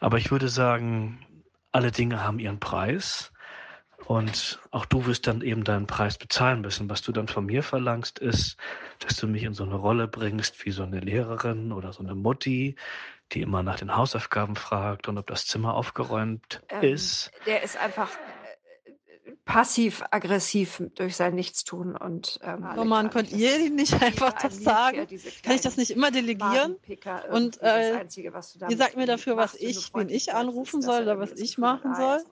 Aber 0.00 0.18
ich 0.18 0.30
würde 0.30 0.48
sagen, 0.48 1.24
alle 1.70 1.92
Dinge 1.92 2.24
haben 2.24 2.38
ihren 2.38 2.58
Preis. 2.58 3.32
Und 4.06 4.60
auch 4.70 4.84
du 4.84 5.06
wirst 5.06 5.26
dann 5.26 5.40
eben 5.40 5.64
deinen 5.64 5.86
Preis 5.86 6.18
bezahlen 6.18 6.60
müssen. 6.60 6.90
Was 6.90 7.00
du 7.00 7.12
dann 7.12 7.28
von 7.28 7.46
mir 7.46 7.62
verlangst, 7.62 8.18
ist, 8.18 8.58
dass 8.98 9.16
du 9.16 9.26
mich 9.26 9.44
in 9.44 9.54
so 9.54 9.64
eine 9.64 9.76
Rolle 9.76 10.08
bringst 10.08 10.64
wie 10.66 10.72
so 10.72 10.82
eine 10.82 11.00
Lehrerin 11.00 11.72
oder 11.72 11.92
so 11.92 12.02
eine 12.02 12.14
Mutti, 12.14 12.76
die 13.32 13.40
immer 13.40 13.62
nach 13.62 13.78
den 13.78 13.96
Hausaufgaben 13.96 14.56
fragt 14.56 15.08
und 15.08 15.16
ob 15.16 15.26
das 15.28 15.46
Zimmer 15.46 15.74
aufgeräumt 15.74 16.62
Ähm, 16.68 16.82
ist. 16.82 17.30
Der 17.46 17.62
ist 17.62 17.76
einfach 17.78 18.10
passiv-aggressiv 19.44 20.82
durch 20.94 21.16
sein 21.16 21.34
Nichtstun 21.34 21.96
und 21.96 22.38
ähm, 22.42 22.66
Oh 22.76 22.84
Mann, 22.84 23.10
könnt 23.10 23.30
ihr 23.32 23.58
ihm 23.58 23.74
nicht 23.74 24.00
einfach 24.02 24.32
das 24.34 24.62
sagen? 24.62 25.06
Kann 25.42 25.54
ich 25.54 25.60
das 25.60 25.76
nicht 25.76 25.90
immer 25.90 26.10
delegieren? 26.10 26.76
Und 27.30 27.60
äh, 27.62 28.04
ihr 28.68 28.76
sagt 28.76 28.96
mir 28.96 29.06
dafür, 29.06 29.36
was 29.36 29.54
ich, 29.54 29.92
wen 29.94 30.08
ich 30.08 30.34
anrufen 30.34 30.82
soll 30.82 31.02
oder 31.02 31.18
was 31.18 31.32
ich 31.32 31.58
machen 31.58 31.94
soll? 31.94 32.24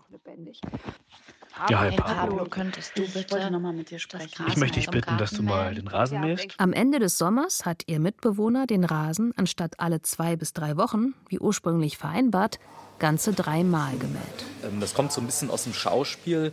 Ja, 1.68 1.82
hey 1.82 1.96
Pablo. 1.96 2.46
Könntest 2.46 2.96
du 2.96 3.06
bitte 3.06 3.50
noch 3.50 3.60
mal 3.60 3.74
mit 3.74 3.90
dir 3.90 3.98
sprechen? 3.98 4.46
Ich 4.48 4.56
möchte 4.56 4.80
dich 4.80 4.88
bitten, 4.88 5.18
dass 5.18 5.30
du 5.32 5.42
mal 5.42 5.74
den 5.74 5.86
Rasen 5.86 6.20
mähst. 6.20 6.54
Am 6.56 6.72
Ende 6.72 6.98
des 6.98 7.18
Sommers 7.18 7.66
hat 7.66 7.82
ihr 7.86 8.00
Mitbewohner 8.00 8.66
den 8.66 8.84
Rasen 8.84 9.32
anstatt 9.36 9.78
alle 9.78 10.00
zwei 10.00 10.36
bis 10.36 10.54
drei 10.54 10.78
Wochen, 10.78 11.14
wie 11.28 11.38
ursprünglich 11.38 11.98
vereinbart, 11.98 12.58
ganze 12.98 13.32
dreimal 13.32 13.96
gemäht. 13.98 14.18
Ähm, 14.64 14.80
Das 14.80 14.94
kommt 14.94 15.12
so 15.12 15.20
ein 15.20 15.26
bisschen 15.26 15.50
aus 15.50 15.64
dem 15.64 15.74
Schauspiel. 15.74 16.52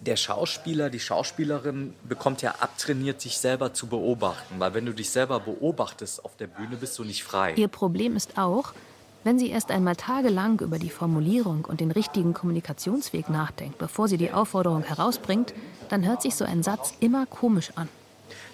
Der 0.00 0.16
Schauspieler, 0.16 0.90
die 0.90 1.00
Schauspielerin 1.00 1.92
bekommt 2.04 2.42
ja 2.42 2.54
abtrainiert, 2.60 3.20
sich 3.20 3.38
selber 3.38 3.74
zu 3.74 3.88
beobachten. 3.88 4.54
Weil 4.58 4.74
wenn 4.74 4.86
du 4.86 4.92
dich 4.92 5.10
selber 5.10 5.40
beobachtest 5.40 6.24
auf 6.24 6.36
der 6.36 6.46
Bühne, 6.46 6.76
bist 6.76 6.98
du 6.98 7.04
nicht 7.04 7.24
frei. 7.24 7.54
Ihr 7.54 7.68
Problem 7.68 8.14
ist 8.14 8.38
auch, 8.38 8.72
wenn 9.24 9.38
sie 9.38 9.50
erst 9.50 9.70
einmal 9.70 9.96
tagelang 9.96 10.60
über 10.60 10.78
die 10.78 10.90
Formulierung 10.90 11.64
und 11.64 11.80
den 11.80 11.90
richtigen 11.90 12.32
Kommunikationsweg 12.32 13.28
nachdenkt, 13.28 13.78
bevor 13.78 14.06
sie 14.06 14.16
die 14.16 14.32
Aufforderung 14.32 14.84
herausbringt, 14.84 15.52
dann 15.88 16.06
hört 16.06 16.22
sich 16.22 16.36
so 16.36 16.44
ein 16.44 16.62
Satz 16.62 16.94
immer 17.00 17.26
komisch 17.26 17.72
an. 17.74 17.88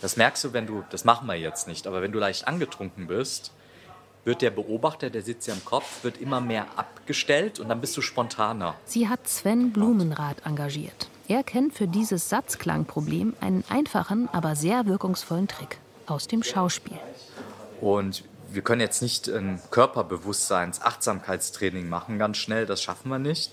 Das 0.00 0.16
merkst 0.16 0.44
du, 0.44 0.52
wenn 0.52 0.66
du, 0.66 0.82
das 0.90 1.04
machen 1.04 1.26
wir 1.26 1.34
jetzt 1.34 1.68
nicht, 1.68 1.86
aber 1.86 2.00
wenn 2.00 2.12
du 2.12 2.18
leicht 2.18 2.48
angetrunken 2.48 3.06
bist, 3.06 3.52
wird 4.24 4.40
der 4.40 4.50
Beobachter, 4.50 5.10
der 5.10 5.22
sitzt 5.22 5.46
ja 5.46 5.54
im 5.54 5.64
Kopf, 5.64 6.02
wird 6.02 6.18
immer 6.18 6.40
mehr 6.40 6.66
abgestellt 6.76 7.60
und 7.60 7.68
dann 7.68 7.80
bist 7.80 7.96
du 7.96 8.00
spontaner. 8.00 8.74
Sie 8.86 9.08
hat 9.08 9.28
Sven 9.28 9.70
Blumenrath 9.72 10.46
engagiert. 10.46 11.08
Er 11.26 11.42
kennt 11.42 11.72
für 11.72 11.88
dieses 11.88 12.28
Satzklangproblem 12.28 13.34
einen 13.40 13.64
einfachen, 13.70 14.28
aber 14.32 14.56
sehr 14.56 14.84
wirkungsvollen 14.84 15.48
Trick 15.48 15.78
aus 16.06 16.28
dem 16.28 16.42
Schauspiel. 16.42 16.98
Und 17.80 18.24
wir 18.50 18.60
können 18.60 18.82
jetzt 18.82 19.00
nicht 19.00 19.28
ein 19.28 19.60
Körperbewusstseins-, 19.70 20.82
Achtsamkeitstraining 20.82 21.88
machen, 21.88 22.18
ganz 22.18 22.36
schnell, 22.36 22.66
das 22.66 22.82
schaffen 22.82 23.08
wir 23.08 23.18
nicht. 23.18 23.52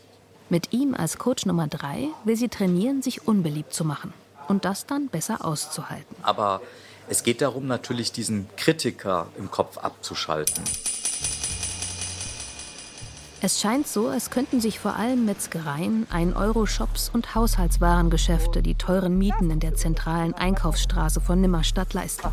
Mit 0.50 0.74
ihm 0.74 0.94
als 0.94 1.18
Coach 1.18 1.46
Nummer 1.46 1.68
drei 1.68 2.10
will 2.25 2.36
sie 2.36 2.50
trainieren, 2.50 3.01
sich 3.01 3.25
unbeliebt 3.25 3.74
zu 3.74 3.86
machen 3.86 4.13
und 4.50 4.66
das 4.66 4.86
dann 4.86 5.08
besser 5.08 5.46
auszuhalten. 5.46 6.18
Aber 6.24 6.62
es 7.08 7.24
geht 7.24 7.42
darum, 7.42 7.68
natürlich 7.68 8.12
diesen 8.12 8.50
Kritiker 8.58 9.28
im 9.38 9.50
Kopf 9.50 9.78
abzuschalten. 9.78 10.62
Es 13.43 13.60
scheint 13.60 13.88
so, 13.88 14.07
als 14.07 14.29
könnten 14.29 14.62
sich 14.62 14.79
vor 14.79 14.95
allem 14.95 15.25
Metzgereien, 15.25 16.05
1-Euro-Shops 16.13 17.10
und 17.12 17.33
Haushaltswarengeschäfte 17.33 18.62
die 18.62 18.75
teuren 18.75 19.17
Mieten 19.17 19.50
in 19.50 19.60
der 19.60 19.74
zentralen 19.74 20.36
Einkaufsstraße 20.36 21.21
von 21.21 21.41
Nimmerstadt 21.41 21.95
leisten. 21.95 22.27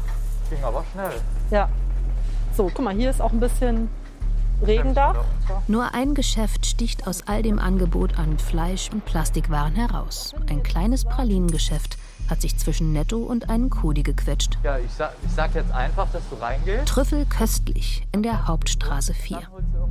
Ging 0.50 0.62
aber 0.62 0.84
schnell. 0.92 1.18
Ja. 1.50 1.70
So, 2.54 2.70
guck 2.74 2.84
mal, 2.84 2.94
hier 2.94 3.08
ist 3.08 3.22
auch 3.22 3.32
ein 3.32 3.40
bisschen 3.40 3.88
Regen 4.60 4.92
da. 4.92 5.24
Nur 5.66 5.94
ein 5.94 6.12
Geschäft 6.12 6.66
sticht 6.66 7.06
aus 7.06 7.26
all 7.26 7.42
dem 7.42 7.58
Angebot 7.58 8.18
an 8.18 8.38
Fleisch- 8.38 8.90
und 8.92 9.06
Plastikwaren 9.06 9.76
heraus. 9.76 10.34
Ein 10.50 10.62
kleines 10.62 11.06
Pralinengeschäft 11.06 11.96
hat 12.28 12.40
sich 12.40 12.56
zwischen 12.58 12.92
Netto 12.92 13.18
und 13.18 13.48
einen 13.50 13.70
Kodi 13.70 14.02
gequetscht. 14.02 14.58
Ja, 14.62 14.78
ich 14.78 14.90
sag, 14.92 15.14
ich 15.24 15.32
sag 15.32 15.54
jetzt 15.54 15.72
einfach, 15.72 16.10
dass 16.12 16.22
du 16.30 16.36
reingehst. 16.36 16.86
Trüffel 16.86 17.24
köstlich 17.26 18.06
in 18.12 18.22
der 18.22 18.46
Hauptstraße 18.46 19.14
4. 19.14 19.40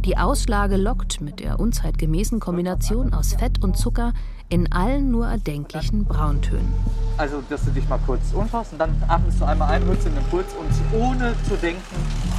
Die 0.06 0.18
Auslage 0.18 0.78
lockt 0.78 1.22
mit 1.22 1.40
der 1.40 1.60
unzeitgemäßen 1.60 2.40
Kombination 2.40 3.14
aus 3.14 3.34
Fett 3.34 3.64
und 3.64 3.78
Zucker 3.78 4.14
in 4.50 4.72
allen 4.72 5.12
nur 5.12 5.28
erdenklichen 5.28 6.06
Brauntönen. 6.06 6.74
Also, 7.18 7.42
dass 7.50 7.66
du 7.66 7.72
dich 7.72 7.88
mal 7.90 8.00
kurz 8.06 8.22
umschaust 8.34 8.74
und 8.74 8.80
dann 8.80 8.96
atmest 9.08 9.42
du 9.42 9.46
einmal 9.46 9.70
ein, 9.70 9.86
holst 9.88 10.06
den 10.06 10.16
Impuls 10.16 10.48
und 10.54 11.00
ohne 11.00 11.34
zu 11.48 11.58
denken 11.58 11.82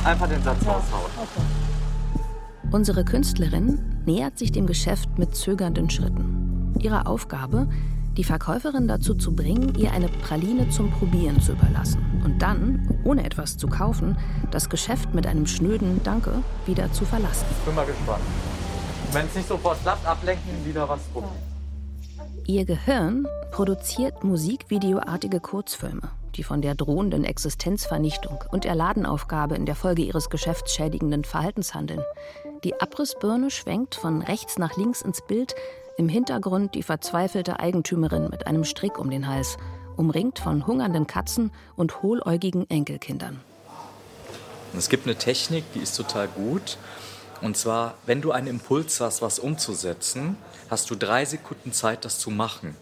einfach 0.04 0.28
den 0.28 0.42
Satz 0.42 0.60
raushauen. 0.60 1.10
Unsere 2.70 3.04
Künstlerin 3.04 4.02
nähert 4.06 4.38
sich 4.38 4.52
dem 4.52 4.66
Geschäft 4.66 5.18
mit 5.18 5.34
zögernden 5.34 5.90
Schritten. 5.90 6.74
Ihre 6.78 7.06
Aufgabe, 7.06 7.68
die 8.18 8.24
Verkäuferin 8.24 8.88
dazu 8.88 9.14
zu 9.14 9.34
bringen, 9.34 9.74
ihr 9.76 9.92
eine 9.92 10.08
Praline 10.08 10.68
zum 10.70 10.90
Probieren 10.90 11.40
zu 11.40 11.52
überlassen 11.52 12.20
und 12.24 12.42
dann, 12.42 13.00
ohne 13.04 13.24
etwas 13.24 13.56
zu 13.56 13.68
kaufen, 13.68 14.18
das 14.50 14.68
Geschäft 14.68 15.14
mit 15.14 15.24
einem 15.24 15.46
schnöden 15.46 16.02
Danke 16.02 16.42
wieder 16.66 16.92
zu 16.92 17.04
verlassen. 17.04 17.46
Bin 17.64 17.76
mal 17.76 17.86
gespannt. 17.86 18.24
Wenn 19.12 19.26
es 19.26 19.36
nicht 19.36 19.48
sofort 19.48 19.80
klappt, 19.82 20.04
ablenken, 20.04 20.66
wieder 20.66 20.88
was 20.88 21.00
gucken. 21.14 21.30
Ihr 22.46 22.64
Gehirn 22.64 23.24
produziert 23.52 24.24
musikvideoartige 24.24 25.38
Kurzfilme, 25.38 26.10
die 26.34 26.42
von 26.42 26.60
der 26.60 26.74
drohenden 26.74 27.22
Existenzvernichtung 27.22 28.42
und 28.50 28.64
der 28.64 28.74
Ladenaufgabe 28.74 29.54
in 29.54 29.64
der 29.64 29.76
Folge 29.76 30.02
ihres 30.02 30.28
geschäftsschädigenden 30.28 31.22
Verhaltens 31.22 31.72
handeln. 31.72 32.02
Die 32.64 32.80
Abrissbirne 32.80 33.50
schwenkt 33.52 33.94
von 33.94 34.22
rechts 34.22 34.58
nach 34.58 34.76
links 34.76 35.02
ins 35.02 35.22
Bild, 35.24 35.54
im 35.98 36.08
Hintergrund 36.08 36.74
die 36.74 36.84
verzweifelte 36.84 37.58
Eigentümerin 37.60 38.28
mit 38.30 38.46
einem 38.46 38.64
Strick 38.64 38.98
um 38.98 39.10
den 39.10 39.26
Hals, 39.26 39.58
umringt 39.96 40.38
von 40.38 40.66
hungernden 40.66 41.08
Katzen 41.08 41.50
und 41.76 42.02
hohläugigen 42.02 42.70
Enkelkindern. 42.70 43.40
Es 44.76 44.88
gibt 44.88 45.06
eine 45.06 45.16
Technik, 45.16 45.64
die 45.74 45.80
ist 45.80 45.96
total 45.96 46.28
gut. 46.28 46.78
Und 47.40 47.56
zwar, 47.56 47.94
wenn 48.06 48.20
du 48.20 48.30
einen 48.30 48.46
Impuls 48.46 49.00
hast, 49.00 49.22
was 49.22 49.38
umzusetzen, 49.40 50.36
hast 50.70 50.88
du 50.90 50.94
drei 50.94 51.24
Sekunden 51.24 51.72
Zeit, 51.72 52.04
das 52.04 52.18
zu 52.18 52.30
machen. 52.30 52.76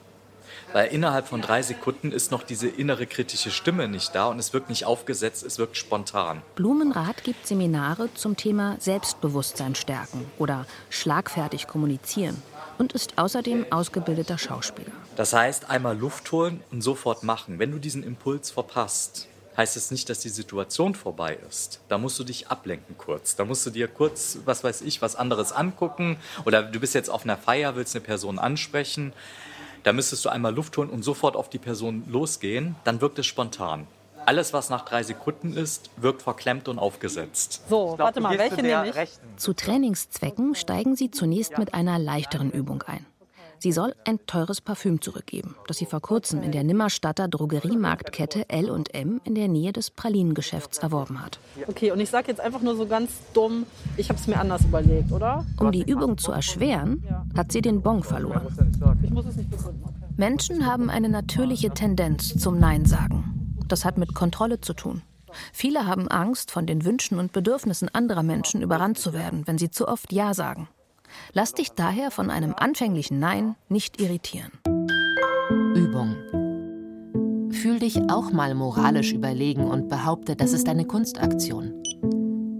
Weil 0.72 0.88
innerhalb 0.88 1.28
von 1.28 1.40
drei 1.40 1.62
Sekunden 1.62 2.12
ist 2.12 2.30
noch 2.30 2.42
diese 2.42 2.68
innere 2.68 3.06
kritische 3.06 3.50
Stimme 3.50 3.88
nicht 3.88 4.14
da 4.14 4.26
und 4.26 4.38
es 4.38 4.52
wirkt 4.52 4.68
nicht 4.68 4.84
aufgesetzt, 4.84 5.42
es 5.42 5.58
wirkt 5.58 5.76
spontan. 5.76 6.42
Blumenrath 6.54 7.24
gibt 7.24 7.46
Seminare 7.46 8.12
zum 8.14 8.36
Thema 8.36 8.76
Selbstbewusstsein 8.78 9.74
stärken 9.74 10.26
oder 10.38 10.66
schlagfertig 10.90 11.66
kommunizieren 11.66 12.42
und 12.78 12.92
ist 12.92 13.18
außerdem 13.18 13.66
ausgebildeter 13.70 14.38
Schauspieler. 14.38 14.92
Das 15.16 15.32
heißt, 15.32 15.70
einmal 15.70 15.96
Luft 15.96 16.30
holen 16.32 16.62
und 16.70 16.82
sofort 16.82 17.22
machen. 17.22 17.58
Wenn 17.58 17.70
du 17.72 17.78
diesen 17.78 18.02
Impuls 18.02 18.50
verpasst, 18.50 19.28
heißt 19.56 19.76
es 19.76 19.90
nicht, 19.90 20.08
dass 20.10 20.20
die 20.20 20.28
Situation 20.28 20.94
vorbei 20.94 21.38
ist. 21.48 21.80
Da 21.88 21.98
musst 21.98 22.18
du 22.18 22.24
dich 22.24 22.48
ablenken 22.48 22.96
kurz. 22.98 23.36
Da 23.36 23.44
musst 23.44 23.64
du 23.64 23.70
dir 23.70 23.88
kurz, 23.88 24.38
was 24.44 24.62
weiß 24.62 24.82
ich, 24.82 25.00
was 25.00 25.16
anderes 25.16 25.52
angucken. 25.52 26.18
Oder 26.44 26.62
du 26.62 26.78
bist 26.78 26.94
jetzt 26.94 27.08
auf 27.08 27.24
einer 27.24 27.38
Feier, 27.38 27.76
willst 27.76 27.94
eine 27.96 28.04
Person 28.04 28.38
ansprechen. 28.38 29.12
Da 29.82 29.92
müsstest 29.92 30.24
du 30.24 30.28
einmal 30.28 30.54
Luft 30.54 30.76
holen 30.76 30.90
und 30.90 31.02
sofort 31.02 31.36
auf 31.36 31.48
die 31.48 31.58
Person 31.58 32.04
losgehen. 32.08 32.76
Dann 32.84 33.00
wirkt 33.00 33.18
es 33.18 33.26
spontan. 33.26 33.86
Alles, 34.26 34.52
was 34.52 34.70
nach 34.70 34.84
drei 34.84 35.04
Sekunden 35.04 35.52
ist, 35.56 35.88
wirkt 35.96 36.20
verklemmt 36.20 36.66
und 36.66 36.80
aufgesetzt. 36.80 37.62
So, 37.68 37.94
warte 37.96 38.20
mal, 38.20 38.36
welche 38.36 38.60
nehme 38.60 38.88
ich? 38.88 39.10
Zu 39.36 39.52
Trainingszwecken 39.52 40.56
steigen 40.56 40.96
sie 40.96 41.12
zunächst 41.12 41.58
mit 41.58 41.74
einer 41.74 42.00
leichteren 42.00 42.50
Übung 42.50 42.82
ein. 42.82 43.06
Sie 43.58 43.70
soll 43.70 43.94
ein 44.04 44.18
teures 44.26 44.60
Parfüm 44.60 45.00
zurückgeben, 45.00 45.54
das 45.68 45.78
sie 45.78 45.86
vor 45.86 46.00
kurzem 46.00 46.42
in 46.42 46.50
der 46.50 46.64
Nimmerstadter 46.64 47.28
Drogeriemarktkette 47.28 48.48
L&M 48.50 49.20
in 49.22 49.34
der 49.36 49.46
Nähe 49.46 49.72
des 49.72 49.90
Pralinengeschäfts 49.90 50.78
erworben 50.78 51.24
hat. 51.24 51.38
Okay, 51.68 51.92
und 51.92 52.00
ich 52.00 52.10
sage 52.10 52.26
jetzt 52.28 52.40
einfach 52.40 52.60
nur 52.60 52.76
so 52.76 52.86
ganz 52.86 53.12
dumm, 53.32 53.64
ich 53.96 54.08
habe 54.08 54.18
es 54.18 54.26
mir 54.26 54.40
anders 54.40 54.64
überlegt, 54.64 55.12
oder? 55.12 55.46
Um 55.58 55.70
die 55.70 55.88
Übung 55.88 56.18
zu 56.18 56.32
erschweren, 56.32 57.02
hat 57.36 57.52
sie 57.52 57.62
den 57.62 57.80
Bon 57.80 58.02
verloren. 58.02 58.46
Menschen 60.16 60.66
haben 60.66 60.90
eine 60.90 61.08
natürliche 61.08 61.70
Tendenz 61.70 62.36
zum 62.36 62.58
Nein 62.58 62.84
sagen. 62.84 63.45
Das 63.68 63.84
hat 63.84 63.98
mit 63.98 64.14
Kontrolle 64.14 64.60
zu 64.60 64.74
tun. 64.74 65.02
Viele 65.52 65.86
haben 65.86 66.08
Angst, 66.08 66.50
von 66.50 66.66
den 66.66 66.84
Wünschen 66.84 67.18
und 67.18 67.32
Bedürfnissen 67.32 67.88
anderer 67.92 68.22
Menschen 68.22 68.62
überrannt 68.62 68.98
zu 68.98 69.12
werden, 69.12 69.46
wenn 69.46 69.58
sie 69.58 69.70
zu 69.70 69.88
oft 69.88 70.12
Ja 70.12 70.34
sagen. 70.34 70.68
Lass 71.32 71.52
dich 71.52 71.72
daher 71.72 72.10
von 72.10 72.30
einem 72.30 72.54
anfänglichen 72.56 73.18
Nein 73.18 73.54
nicht 73.68 74.00
irritieren. 74.00 74.52
Übung. 75.74 76.16
Fühl 77.52 77.78
dich 77.78 78.10
auch 78.10 78.32
mal 78.32 78.54
moralisch 78.54 79.12
überlegen 79.12 79.64
und 79.64 79.88
behaupte, 79.88 80.36
das 80.36 80.52
ist 80.52 80.68
eine 80.68 80.84
Kunstaktion. 80.84 81.82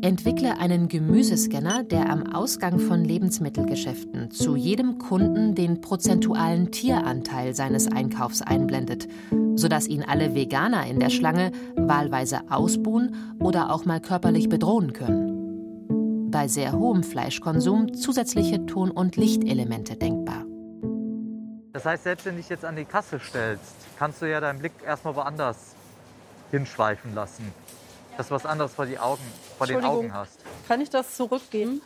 Entwickle 0.02 0.58
einen 0.58 0.88
Gemüsescanner, 0.88 1.82
der 1.82 2.08
am 2.10 2.32
Ausgang 2.32 2.78
von 2.78 3.04
Lebensmittelgeschäften 3.04 4.30
zu 4.30 4.54
jedem 4.54 4.98
Kunden 4.98 5.54
den 5.54 5.80
prozentualen 5.80 6.70
Tieranteil 6.70 7.54
seines 7.54 7.90
Einkaufs 7.90 8.40
einblendet, 8.40 9.08
sodass 9.56 9.88
ihn 9.88 10.04
alle 10.04 10.34
Veganer 10.34 10.86
in 10.86 11.00
der 11.00 11.10
Schlange 11.10 11.50
wahlweise 11.74 12.42
ausbuhen 12.50 13.16
oder 13.40 13.72
auch 13.72 13.84
mal 13.84 14.00
körperlich 14.00 14.48
bedrohen 14.48 14.92
können 14.92 15.36
bei 16.36 16.48
sehr 16.48 16.72
hohem 16.72 17.02
Fleischkonsum 17.02 17.94
zusätzliche 17.94 18.66
Ton- 18.66 18.90
und 18.90 19.16
Lichtelemente 19.16 19.96
denkbar. 19.96 20.44
Das 21.72 21.86
heißt, 21.86 22.04
selbst 22.04 22.26
wenn 22.26 22.34
du 22.34 22.42
dich 22.42 22.50
jetzt 22.50 22.64
an 22.64 22.76
die 22.76 22.84
Kasse 22.84 23.18
stellst, 23.18 23.74
kannst 23.98 24.20
du 24.20 24.30
ja 24.30 24.38
deinen 24.38 24.58
Blick 24.58 24.72
erstmal 24.84 25.16
woanders 25.16 25.74
hinschweifen 26.50 27.14
lassen. 27.14 27.50
Dass 28.18 28.28
du 28.28 28.34
was 28.34 28.44
anderes 28.44 28.74
vor, 28.74 28.84
die 28.84 28.98
Augen, 28.98 29.22
vor 29.56 29.66
den 29.66 29.82
Augen 29.82 30.12
hast. 30.12 30.40
Kann 30.68 30.82
ich 30.82 30.90
das 30.90 31.16
zurückgeben? 31.16 31.80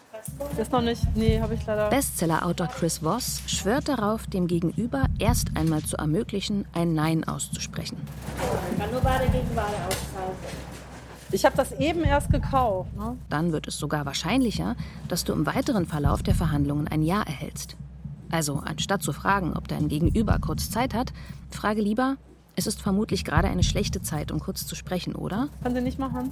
Ist 0.58 0.72
noch 0.72 0.82
nicht. 0.82 1.02
Nee, 1.14 1.40
habe 1.40 1.54
ich 1.54 1.64
leider. 1.66 1.88
Bestsellerautor 1.88 2.66
Chris 2.68 2.98
Voss 2.98 3.42
schwört 3.46 3.88
darauf, 3.88 4.26
dem 4.26 4.46
Gegenüber 4.46 5.06
erst 5.18 5.56
einmal 5.56 5.82
zu 5.82 5.96
ermöglichen, 5.96 6.66
ein 6.72 6.94
Nein 6.94 7.24
auszusprechen. 7.24 7.96
Man 8.38 8.78
kann 8.78 8.90
nur 8.90 9.04
Ware 9.04 9.26
gegen 9.28 9.56
Ware 9.56 9.68
austauschen. 9.86 10.70
Ich 11.32 11.44
habe 11.44 11.56
das 11.56 11.72
eben 11.72 12.02
erst 12.02 12.30
gekauft. 12.30 12.94
Ne? 12.96 13.16
Dann 13.28 13.52
wird 13.52 13.68
es 13.68 13.78
sogar 13.78 14.04
wahrscheinlicher, 14.04 14.74
dass 15.08 15.24
du 15.24 15.32
im 15.32 15.46
weiteren 15.46 15.86
Verlauf 15.86 16.22
der 16.22 16.34
Verhandlungen 16.34 16.88
ein 16.88 17.02
Ja 17.02 17.22
erhältst. 17.22 17.76
Also, 18.32 18.62
anstatt 18.64 19.02
zu 19.02 19.12
fragen, 19.12 19.56
ob 19.56 19.68
dein 19.68 19.88
Gegenüber 19.88 20.38
kurz 20.40 20.70
Zeit 20.70 20.94
hat, 20.94 21.12
frage 21.50 21.80
lieber, 21.80 22.16
es 22.56 22.66
ist 22.66 22.82
vermutlich 22.82 23.24
gerade 23.24 23.48
eine 23.48 23.62
schlechte 23.62 24.02
Zeit, 24.02 24.32
um 24.32 24.40
kurz 24.40 24.66
zu 24.66 24.74
sprechen, 24.74 25.14
oder? 25.14 25.48
Kann 25.62 25.74
sie 25.74 25.80
nicht 25.80 25.98
machen. 25.98 26.30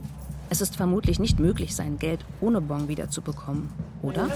Es 0.50 0.60
ist 0.60 0.76
vermutlich 0.76 1.18
nicht 1.18 1.38
möglich, 1.38 1.76
sein 1.76 1.98
Geld 1.98 2.24
ohne 2.40 2.60
Bon 2.60 2.88
wiederzubekommen, 2.88 3.70
oder? 4.02 4.30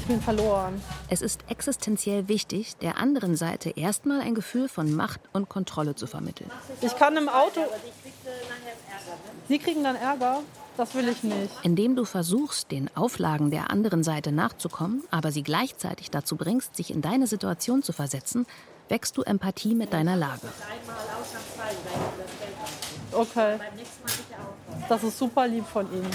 Ich 0.00 0.06
bin 0.06 0.20
verloren. 0.20 0.80
Es 1.08 1.22
ist 1.22 1.44
existenziell 1.48 2.28
wichtig, 2.28 2.76
der 2.76 2.98
anderen 2.98 3.36
Seite 3.36 3.70
erstmal 3.70 4.20
ein 4.20 4.34
Gefühl 4.34 4.68
von 4.68 4.94
Macht 4.94 5.20
und 5.32 5.48
Kontrolle 5.48 5.94
zu 5.94 6.06
vermitteln. 6.06 6.50
Ich 6.82 6.94
kann 6.96 7.16
im 7.16 7.30
Auto. 7.30 7.60
Sie 9.48 9.58
kriegen 9.58 9.82
dann 9.82 9.96
Ärger? 9.96 10.40
Das 10.76 10.94
will 10.94 11.08
ich 11.08 11.22
nicht. 11.22 11.54
Indem 11.62 11.96
du 11.96 12.04
versuchst, 12.04 12.70
den 12.70 12.94
Auflagen 12.94 13.50
der 13.50 13.70
anderen 13.70 14.02
Seite 14.02 14.32
nachzukommen, 14.32 15.04
aber 15.10 15.30
sie 15.30 15.42
gleichzeitig 15.42 16.10
dazu 16.10 16.36
bringst, 16.36 16.76
sich 16.76 16.92
in 16.92 17.00
deine 17.00 17.26
Situation 17.26 17.82
zu 17.82 17.92
versetzen, 17.92 18.44
wächst 18.88 19.16
du 19.16 19.22
Empathie 19.22 19.74
mit 19.74 19.92
deiner 19.92 20.16
Lage. 20.16 20.48
Okay. 23.12 23.58
Das 24.88 25.02
ist 25.02 25.18
super 25.18 25.46
lieb 25.46 25.66
von 25.66 25.90
Ihnen. 25.92 26.10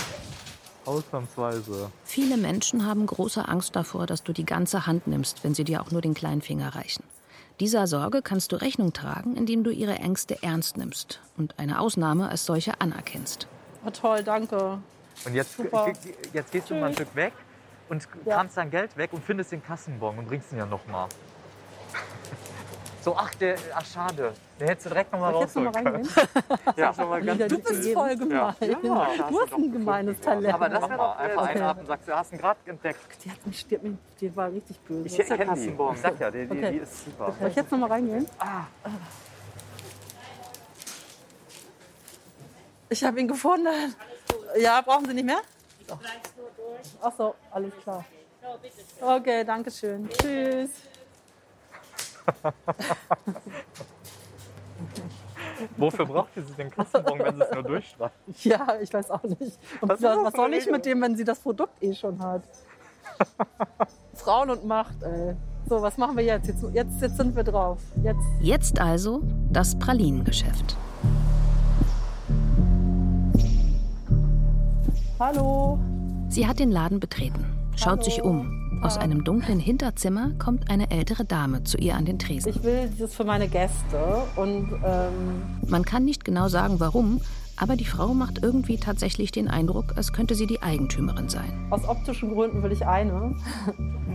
Ausnahmsweise. 0.86 1.92
Viele 2.04 2.38
Menschen 2.38 2.86
haben 2.86 3.06
große 3.06 3.48
Angst 3.48 3.76
davor, 3.76 4.08
dass 4.08 4.24
du 4.24 4.34
die 4.34 4.46
ganze 4.46 4.86
Hand 4.88 5.08
nimmst, 5.08 5.44
wenn 5.44 5.54
sie 5.54 5.64
dir 5.64 5.82
auch 5.82 5.92
nur 5.92 6.02
den 6.02 6.14
kleinen 6.14 6.42
Finger 6.42 6.76
reichen. 6.76 7.04
Dieser 7.60 7.88
Sorge 7.88 8.22
kannst 8.22 8.52
du 8.52 8.56
Rechnung 8.56 8.94
tragen, 8.94 9.36
indem 9.36 9.64
du 9.64 9.70
ihre 9.70 9.96
Ängste 9.96 10.42
ernst 10.42 10.78
nimmst 10.78 11.20
und 11.38 11.60
eine 11.60 11.80
Ausnahme 11.82 12.30
als 12.30 12.46
solche 12.46 12.80
anerkennst. 12.80 13.48
Oh, 13.86 13.90
toll, 13.90 14.24
danke. 14.24 14.80
Und 15.26 15.36
jetzt, 15.36 15.58
Super. 15.58 15.92
jetzt 16.34 16.52
gehst 16.52 16.70
du 16.70 16.76
mal 16.76 16.88
ein 16.88 16.94
Stück 16.94 17.14
weg 17.16 17.34
und 17.90 18.08
Ja. 18.26 18.36
kramst 18.36 18.56
dein 18.58 18.72
Geld 18.72 18.96
weg 18.96 19.12
und 19.12 19.24
findest 19.24 19.52
den 19.52 19.62
Kassenbon 19.62 20.18
und 20.18 20.28
bringst 20.28 20.52
ihn 20.54 20.58
ja 20.60 20.66
nochmal. 20.66 21.10
So, 23.02 23.16
ach, 23.16 23.34
der, 23.36 23.56
ach, 23.74 23.86
schade. 23.86 24.34
Den 24.60 24.68
hättest 24.68 24.88
du 24.88 24.90
direkt 24.90 25.14
nochmal 25.14 25.32
ich 25.32 25.36
noch 25.40 25.44
rausholen 25.46 25.72
mal 25.72 25.84
können. 25.84 26.06
reingehen? 26.06 26.76
ja, 26.76 26.90
noch 26.98 27.10
mal 27.10 27.22
ganz 27.24 27.48
Du 27.48 27.60
bist 27.60 27.90
voll 27.94 28.18
gemein. 28.18 28.56
Ja. 28.60 29.08
Du 29.30 29.42
hast 29.42 29.54
ein 29.54 29.72
gemeines 29.72 30.20
Talent. 30.20 30.54
Aber 30.54 30.68
das 30.70 30.82
wäre 30.90 30.98
doch 30.98 31.18
einfach 31.18 31.44
Okay. 31.44 31.52
einatmen, 31.60 31.86
sagst 31.88 32.08
du, 32.10 32.14
hast 32.14 32.34
ihn 32.34 32.38
gerade 32.40 32.60
entdeckt. 32.66 33.00
Die, 33.24 33.32
hat 33.32 33.48
mich, 33.48 33.66
die, 33.68 33.76
hat 33.76 33.84
mich, 33.84 33.98
die 34.20 34.36
war 34.36 34.52
richtig 34.52 34.80
böse. 34.82 35.06
Ich 35.22 35.28
kenne 35.28 35.54
die. 35.56 35.70
Ich 35.70 36.02
sag 36.02 36.20
ja, 36.20 36.30
die, 36.32 36.46
die, 36.46 36.52
Okay. 36.58 36.72
die 36.72 36.78
ist 36.80 37.06
super. 37.06 37.34
Soll 37.40 37.48
ich 37.50 37.56
jetzt 37.56 37.72
noch 37.72 37.80
mal 37.80 37.88
reingehen? 37.88 38.28
Ah. 38.38 38.64
Ich 42.90 43.04
habe 43.04 43.20
ihn 43.22 43.28
gefunden. 43.30 43.68
Ja, 44.60 44.82
brauchen 44.82 45.06
Sie 45.06 45.14
nicht 45.14 45.26
mehr? 45.26 45.40
Ach 47.02 47.14
so, 47.18 47.36
alles 47.52 47.72
klar. 47.82 48.04
Okay, 49.00 49.46
danke 49.46 49.72
schön. 49.72 50.10
Tschüss. 50.10 50.70
Wofür 55.78 56.06
braucht 56.06 56.30
sie 56.36 56.42
den 56.58 56.72
Kassenbon, 56.72 57.20
wenn 57.20 57.36
sie 57.36 57.44
es 57.44 57.52
nur 57.52 57.64
durchstreicht? 57.64 58.14
Ja, 58.44 58.68
ich 58.82 58.94
weiß 58.94 59.12
auch 59.12 59.24
nicht. 59.24 59.60
Und 59.82 59.90
Was 59.90 60.02
was, 60.02 60.34
soll 60.34 60.54
ich 60.54 60.70
mit 60.70 60.86
dem, 60.86 61.02
wenn 61.02 61.16
sie 61.16 61.24
das 61.24 61.40
Produkt 61.40 61.82
eh 61.84 61.94
schon 61.94 62.20
hat? 62.20 62.44
Frauen 64.14 64.50
und 64.50 64.66
Macht, 64.66 65.02
ey. 65.04 65.36
So, 65.68 65.82
was 65.82 65.98
machen 65.98 66.18
wir 66.18 66.24
jetzt? 66.24 66.48
Jetzt, 66.48 66.64
jetzt, 66.74 67.02
jetzt 67.02 67.18
sind 67.18 67.36
wir 67.36 67.44
drauf. 67.44 67.80
Jetzt. 68.02 68.26
Jetzt 68.40 68.80
also 68.80 69.22
das 69.52 69.78
Pralinengeschäft. 69.78 70.78
Hallo. 75.20 75.78
Sie 76.30 76.48
hat 76.48 76.60
den 76.60 76.72
Laden 76.72 77.00
betreten, 77.00 77.46
schaut 77.76 78.04
sich 78.04 78.22
um. 78.22 78.59
Aus 78.82 78.98
einem 78.98 79.26
dunklen 79.26 79.60
Hinterzimmer 79.60 80.32
kommt 80.40 80.70
eine 80.72 80.90
ältere 80.90 81.26
Dame 81.26 81.64
zu 81.66 81.78
ihr 81.78 81.96
an 81.96 82.06
den 82.06 82.18
Tresen. 82.18 82.50
Ich 82.50 82.64
will 82.64 82.90
das 82.98 83.14
für 83.14 83.26
meine 83.26 83.50
Gäste 83.50 84.24
und 84.38 84.70
ähm, 84.86 85.42
Man 85.68 85.84
kann 85.84 86.06
nicht 86.06 86.24
genau 86.24 86.48
sagen, 86.48 86.80
warum, 86.80 87.20
aber 87.58 87.76
die 87.76 87.86
Frau 87.86 88.14
macht 88.14 88.42
irgendwie 88.42 88.78
tatsächlich 88.78 89.32
den 89.32 89.50
Eindruck, 89.50 89.98
als 89.98 90.14
könnte 90.14 90.34
sie 90.34 90.48
die 90.48 90.62
Eigentümerin 90.62 91.28
sein. 91.28 91.68
aus 91.72 91.86
optischen 91.90 92.34
Gründen 92.34 92.64
will 92.64 92.72
ich 92.72 92.86
eine. 92.86 93.36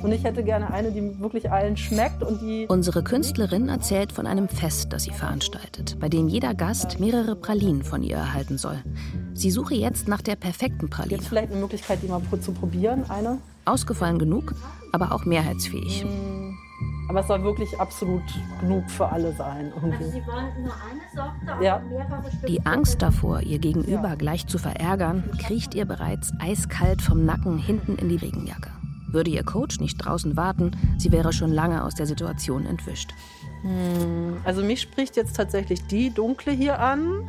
Und 0.03 0.13
ich 0.13 0.25
hätte 0.25 0.43
gerne 0.43 0.73
eine, 0.73 0.93
die 0.93 1.21
wirklich 1.21 1.51
allen 1.51 1.77
schmeckt 1.77 2.23
und 2.23 2.41
die. 2.41 2.67
Unsere 2.67 3.05
Künstlerin 3.05 3.69
erzählt 3.69 4.13
von 4.13 4.27
einem 4.27 4.49
Fest, 4.49 4.93
das 4.93 5.05
sie 5.05 5.13
veranstaltet, 5.13 5.99
bei 6.01 6.09
dem 6.09 6.27
jeder 6.27 6.55
Gast 6.55 6.99
mehrere 7.01 7.37
Pralinen 7.37 7.83
von 7.83 8.03
ihr 8.03 8.17
erhalten 8.17 8.57
soll. 8.57 8.83
Sie 9.35 9.51
suche 9.51 9.75
jetzt 9.75 10.09
nach 10.09 10.23
der 10.23 10.37
perfekten 10.37 10.89
Praline. 10.89 11.17
Jetzt 11.17 11.29
vielleicht 11.29 11.53
eine 11.53 11.61
Möglichkeit, 11.61 12.01
die 12.03 12.09
mal 12.09 12.23
zu 12.41 12.53
probieren, 12.53 13.05
eine. 13.11 13.39
Ausgefallen 13.65 14.19
genug, 14.19 14.55
aber 14.93 15.13
auch 15.13 15.25
mehrheitsfähig. 15.25 16.05
Aber 17.09 17.21
es 17.21 17.27
soll 17.29 17.43
wirklich 17.43 17.79
absolut 17.81 18.23
genug 18.61 18.91
für 18.91 19.07
alle 19.09 19.35
sein. 19.35 19.73
Irgendwie. 19.75 20.05
Sie 20.05 20.27
wollen 20.27 20.63
nur 20.63 20.73
eine 20.75 21.01
Sorte 21.15 21.65
Ja. 21.65 21.83
Die 22.49 22.65
Angst 22.65 23.03
davor, 23.03 23.41
ihr 23.43 23.59
Gegenüber 23.59 24.17
gleich 24.17 24.47
zu 24.47 24.59
verärgern, 24.59 25.25
kriecht 25.39 25.75
ihr 25.75 25.85
bereits 25.85 26.33
eiskalt 26.41 27.03
vom 27.03 27.25
Nacken 27.27 27.59
hinten 27.59 27.97
in 27.97 28.09
die 28.09 28.17
Regenjacke. 28.17 28.71
Würde 29.09 29.31
ihr 29.31 29.45
Coach 29.45 29.81
nicht 29.81 29.99
draußen 29.99 30.37
warten, 30.37 30.73
sie 30.99 31.13
wäre 31.13 31.33
schon 31.33 31.53
lange 31.53 31.85
aus 31.85 31.95
der 31.95 32.07
Situation 32.07 32.67
entwischt. 32.67 33.13
Hm, 33.63 34.39
Also 34.45 34.63
mich 34.65 34.81
spricht 34.81 35.17
jetzt 35.17 35.37
tatsächlich 35.37 35.87
die 35.87 36.11
dunkle 36.13 36.53
hier 36.53 36.81
an 36.81 37.29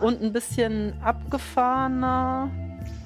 und 0.00 0.22
ein 0.22 0.32
bisschen 0.32 0.92
abgefahrener 1.02 2.50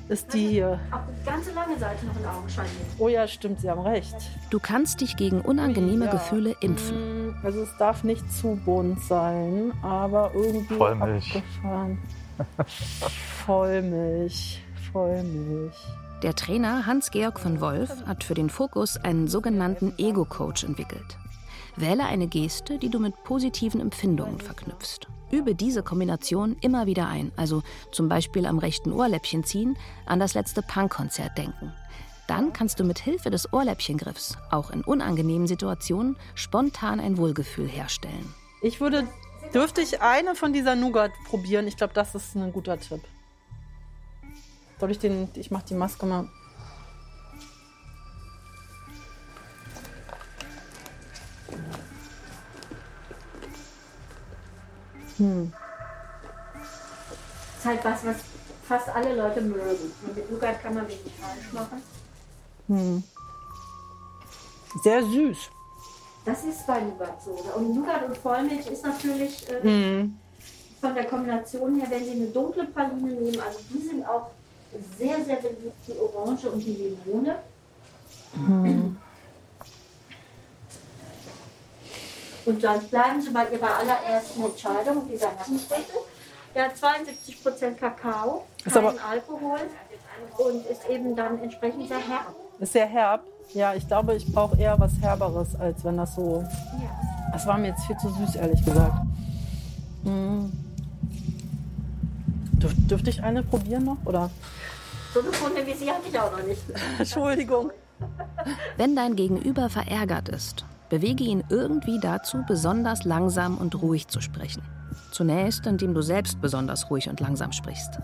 ist 0.09 0.33
die 0.33 0.49
hier. 0.49 0.81
Auf 0.91 1.01
die 1.21 1.25
ganze 1.27 1.53
lange 1.53 1.79
Seite 1.79 2.07
noch 2.07 2.17
in 2.19 2.25
Augenschein 2.27 2.65
nehmen. 2.67 2.91
Oh 2.99 3.09
ja, 3.09 3.27
stimmt, 3.29 3.61
Sie 3.61 3.71
haben 3.71 3.81
recht. 3.81 4.15
Du 4.51 4.59
kannst 4.59 5.01
dich 5.01 5.17
gegen 5.17 5.41
unangenehme 5.41 6.07
Ja. 6.07 6.11
Gefühle 6.11 6.55
impfen. 6.61 6.97
Hm, 6.97 7.35
Also 7.43 7.63
es 7.63 7.77
darf 7.79 8.05
nicht 8.05 8.31
zu 8.33 8.59
bunt 8.65 9.01
sein, 9.05 9.73
aber 9.83 10.31
irgendwie 10.35 10.75
Vollmilch. 10.75 11.37
abgefahren. 11.37 11.99
Vollmilch, 13.47 14.63
Vollmilch. 14.93 15.75
Der 16.23 16.35
Trainer 16.35 16.87
Hans-Georg 16.87 17.39
von 17.39 17.61
Wolf 17.61 17.91
hat 18.07 18.25
für 18.25 18.35
den 18.35 18.51
Fokus 18.51 18.97
einen 18.97 19.29
sogenannten 19.29 19.93
Ego-Coach 19.99 20.65
entwickelt. 20.65 21.17
Wähle 21.81 22.07
eine 22.07 22.27
Geste, 22.27 22.79
die 22.79 22.91
du 22.91 22.99
mit 22.99 23.23
positiven 23.23 23.81
Empfindungen 23.81 24.41
verknüpfst. 24.41 25.07
Übe 25.31 25.55
diese 25.55 25.83
Kombination 25.83 26.57
immer 26.61 26.87
wieder 26.87 27.07
ein, 27.07 27.31
also 27.37 27.63
zum 27.93 28.09
Beispiel 28.09 28.47
am 28.47 28.59
rechten 28.59 28.93
Ohrläppchen 28.93 29.45
ziehen, 29.45 29.77
an 30.07 30.19
das 30.19 30.35
letzte 30.35 30.63
Punkkonzert 30.63 31.39
denken. 31.39 31.73
Dann 32.27 32.53
kannst 32.53 32.81
du 32.81 32.85
mit 32.85 32.99
Hilfe 32.99 33.31
des 33.31 33.53
Ohrläppchengriffs 33.53 34.37
auch 34.51 34.71
in 34.71 34.83
unangenehmen 34.83 35.47
Situationen 35.47 36.17
spontan 36.35 36.99
ein 36.99 37.17
Wohlgefühl 37.17 37.69
herstellen. 37.69 38.35
Ich 38.61 38.81
würde, 38.81 39.07
dürfte 39.55 39.81
ich 39.81 40.01
eine 40.03 40.35
von 40.35 40.53
dieser 40.53 40.75
Nougat 40.75 41.13
probieren? 41.27 41.69
Ich 41.69 41.77
glaube, 41.77 41.95
das 41.95 42.15
ist 42.15 42.35
ein 42.35 42.53
guter 42.53 42.79
Tipp. 42.81 43.03
Soll 44.81 44.91
ich 44.91 44.99
den, 44.99 45.29
ich 45.35 45.51
mache 45.51 45.67
die 45.69 45.75
Maske 45.75 46.07
mal. 46.07 46.29
Hm. 55.19 55.53
Das 56.55 57.59
ist 57.59 57.65
halt 57.65 57.85
was, 57.85 58.05
was 58.05 58.17
fast 58.67 58.89
alle 58.89 59.15
Leute 59.15 59.41
mögen. 59.41 59.93
Und 60.07 60.17
mit 60.17 60.31
Nougat 60.31 60.63
kann 60.63 60.75
man 60.75 60.87
wenig 60.87 61.13
falsch 61.21 61.53
machen. 61.53 61.83
Hm. 62.69 63.03
Sehr 64.83 65.03
süß. 65.03 65.39
Das 66.25 66.45
ist 66.45 66.67
bei 66.67 66.81
Nougat 66.81 67.23
so. 67.23 67.31
Und 67.57 67.75
Nougat 67.75 68.07
und 68.07 68.17
Vollmilch 68.19 68.67
ist 68.67 68.85
natürlich 68.85 69.49
äh, 69.51 69.63
hm. 69.63 70.19
von 70.81 70.95
der 70.95 71.05
Kombination 71.05 71.81
her, 71.81 71.89
wenn 71.91 72.05
Sie 72.05 72.11
eine 72.13 72.27
dunkle 72.27 72.65
Praline 72.67 73.13
nehmen, 73.13 73.41
also 73.41 73.59
die 73.71 73.79
sind 73.79 74.07
auch 74.07 74.31
sehr, 74.99 75.25
sehr 75.25 75.37
beliebt, 75.37 75.73
die 75.87 75.93
Orange 75.99 76.51
und 76.51 76.61
die 76.61 76.97
Limone. 77.07 77.37
Hm. 78.35 78.97
Und 82.49 82.65
dann 82.65 82.81
bleiben 82.89 83.21
Sie 83.21 83.31
bei 83.31 83.47
Ihrer 83.51 83.77
allerersten 83.79 84.43
Entscheidung, 84.43 85.07
dieser 85.07 85.33
Nassensdeckel. 85.35 86.01
Der 86.55 86.65
hat 86.65 86.73
72% 86.77 87.79
Kakao, 87.79 88.45
Ist 88.65 88.73
keinen 88.73 88.87
aber- 88.87 89.05
Alkohol 89.11 89.59
und 90.39 90.67
ist 90.67 90.89
eben 90.89 91.15
dann 91.15 91.43
entsprechend 91.43 91.89
sehr 91.89 91.99
herb. 91.99 92.35
Ist 92.59 92.73
sehr 92.73 92.87
herb. 92.87 93.23
Ja, 93.53 93.75
ich 93.75 93.87
glaube, 93.87 94.15
ich 94.15 94.27
brauche 94.33 94.57
eher 94.59 94.79
was 94.81 94.93
Herberes, 95.01 95.55
als 95.61 95.85
wenn 95.85 95.99
das 95.99 96.15
so. 96.15 96.43
Das 97.33 97.47
war 97.47 97.59
mir 97.59 97.69
jetzt 97.69 97.85
viel 97.85 97.97
zu 97.99 98.09
süß, 98.15 98.37
ehrlich 98.37 98.65
gesagt. 98.65 98.95
Hm. 100.05 100.51
Dürf, 102.55 102.73
dürfte 102.89 103.11
ich 103.11 103.23
eine 103.23 103.43
probieren 103.43 103.85
noch? 103.85 103.99
Oder? 104.07 104.31
So 105.13 105.21
eine 105.21 105.31
Kunde 105.31 105.67
wie 105.67 105.75
Sie 105.75 105.91
hatte 105.91 106.09
ich 106.11 106.19
auch 106.19 106.33
noch 106.33 106.43
nicht. 106.45 106.63
Entschuldigung. 106.99 107.71
Wenn 108.79 108.97
dein 108.97 109.17
Gegenüber 109.17 109.69
verärgert 109.69 110.29
ist, 110.31 110.65
bewege 110.89 111.25
ihn 111.25 111.45
irgendwie 111.49 111.99
dazu, 112.01 112.45
besonders 112.47 113.05
langsam 113.05 113.59
und 113.59 113.81
ruhig 113.81 114.09
zu 114.09 114.21
sprechen. 114.21 114.63
Zunächst, 115.11 115.67
indem 115.67 115.95
du 115.95 116.03
selbst 116.03 116.41
besonders 116.41 116.91
ruhig 116.91 117.09
und 117.09 117.21
langsam 117.21 117.53
sprichst. 117.53 117.99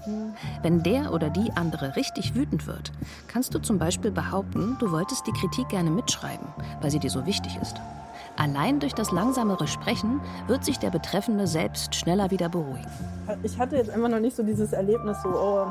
Wenn 0.62 0.82
der 0.82 1.12
oder 1.12 1.30
die 1.30 1.52
andere 1.54 1.96
richtig 1.96 2.34
wütend 2.34 2.66
wird, 2.66 2.92
kannst 3.28 3.54
du 3.54 3.58
zum 3.58 3.78
Beispiel 3.78 4.10
behaupten, 4.10 4.76
du 4.80 4.90
wolltest 4.90 5.26
die 5.26 5.32
Kritik 5.32 5.68
gerne 5.68 5.90
mitschreiben, 5.90 6.46
weil 6.80 6.90
sie 6.90 6.98
dir 6.98 7.10
so 7.10 7.26
wichtig 7.26 7.58
ist. 7.60 7.76
Allein 8.36 8.80
durch 8.80 8.94
das 8.94 9.12
langsamere 9.12 9.68
Sprechen 9.68 10.20
wird 10.48 10.64
sich 10.64 10.78
der 10.80 10.90
Betreffende 10.90 11.46
selbst 11.46 11.94
schneller 11.94 12.32
wieder 12.32 12.48
beruhigen. 12.48 12.90
Ich 13.42 13.58
hatte 13.58 13.76
jetzt 13.76 13.90
einfach 13.90 14.08
noch 14.08 14.18
nicht 14.18 14.36
so 14.36 14.42
dieses 14.42 14.72
Erlebnis, 14.72 15.16
so, 15.22 15.28
oh, 15.28 15.66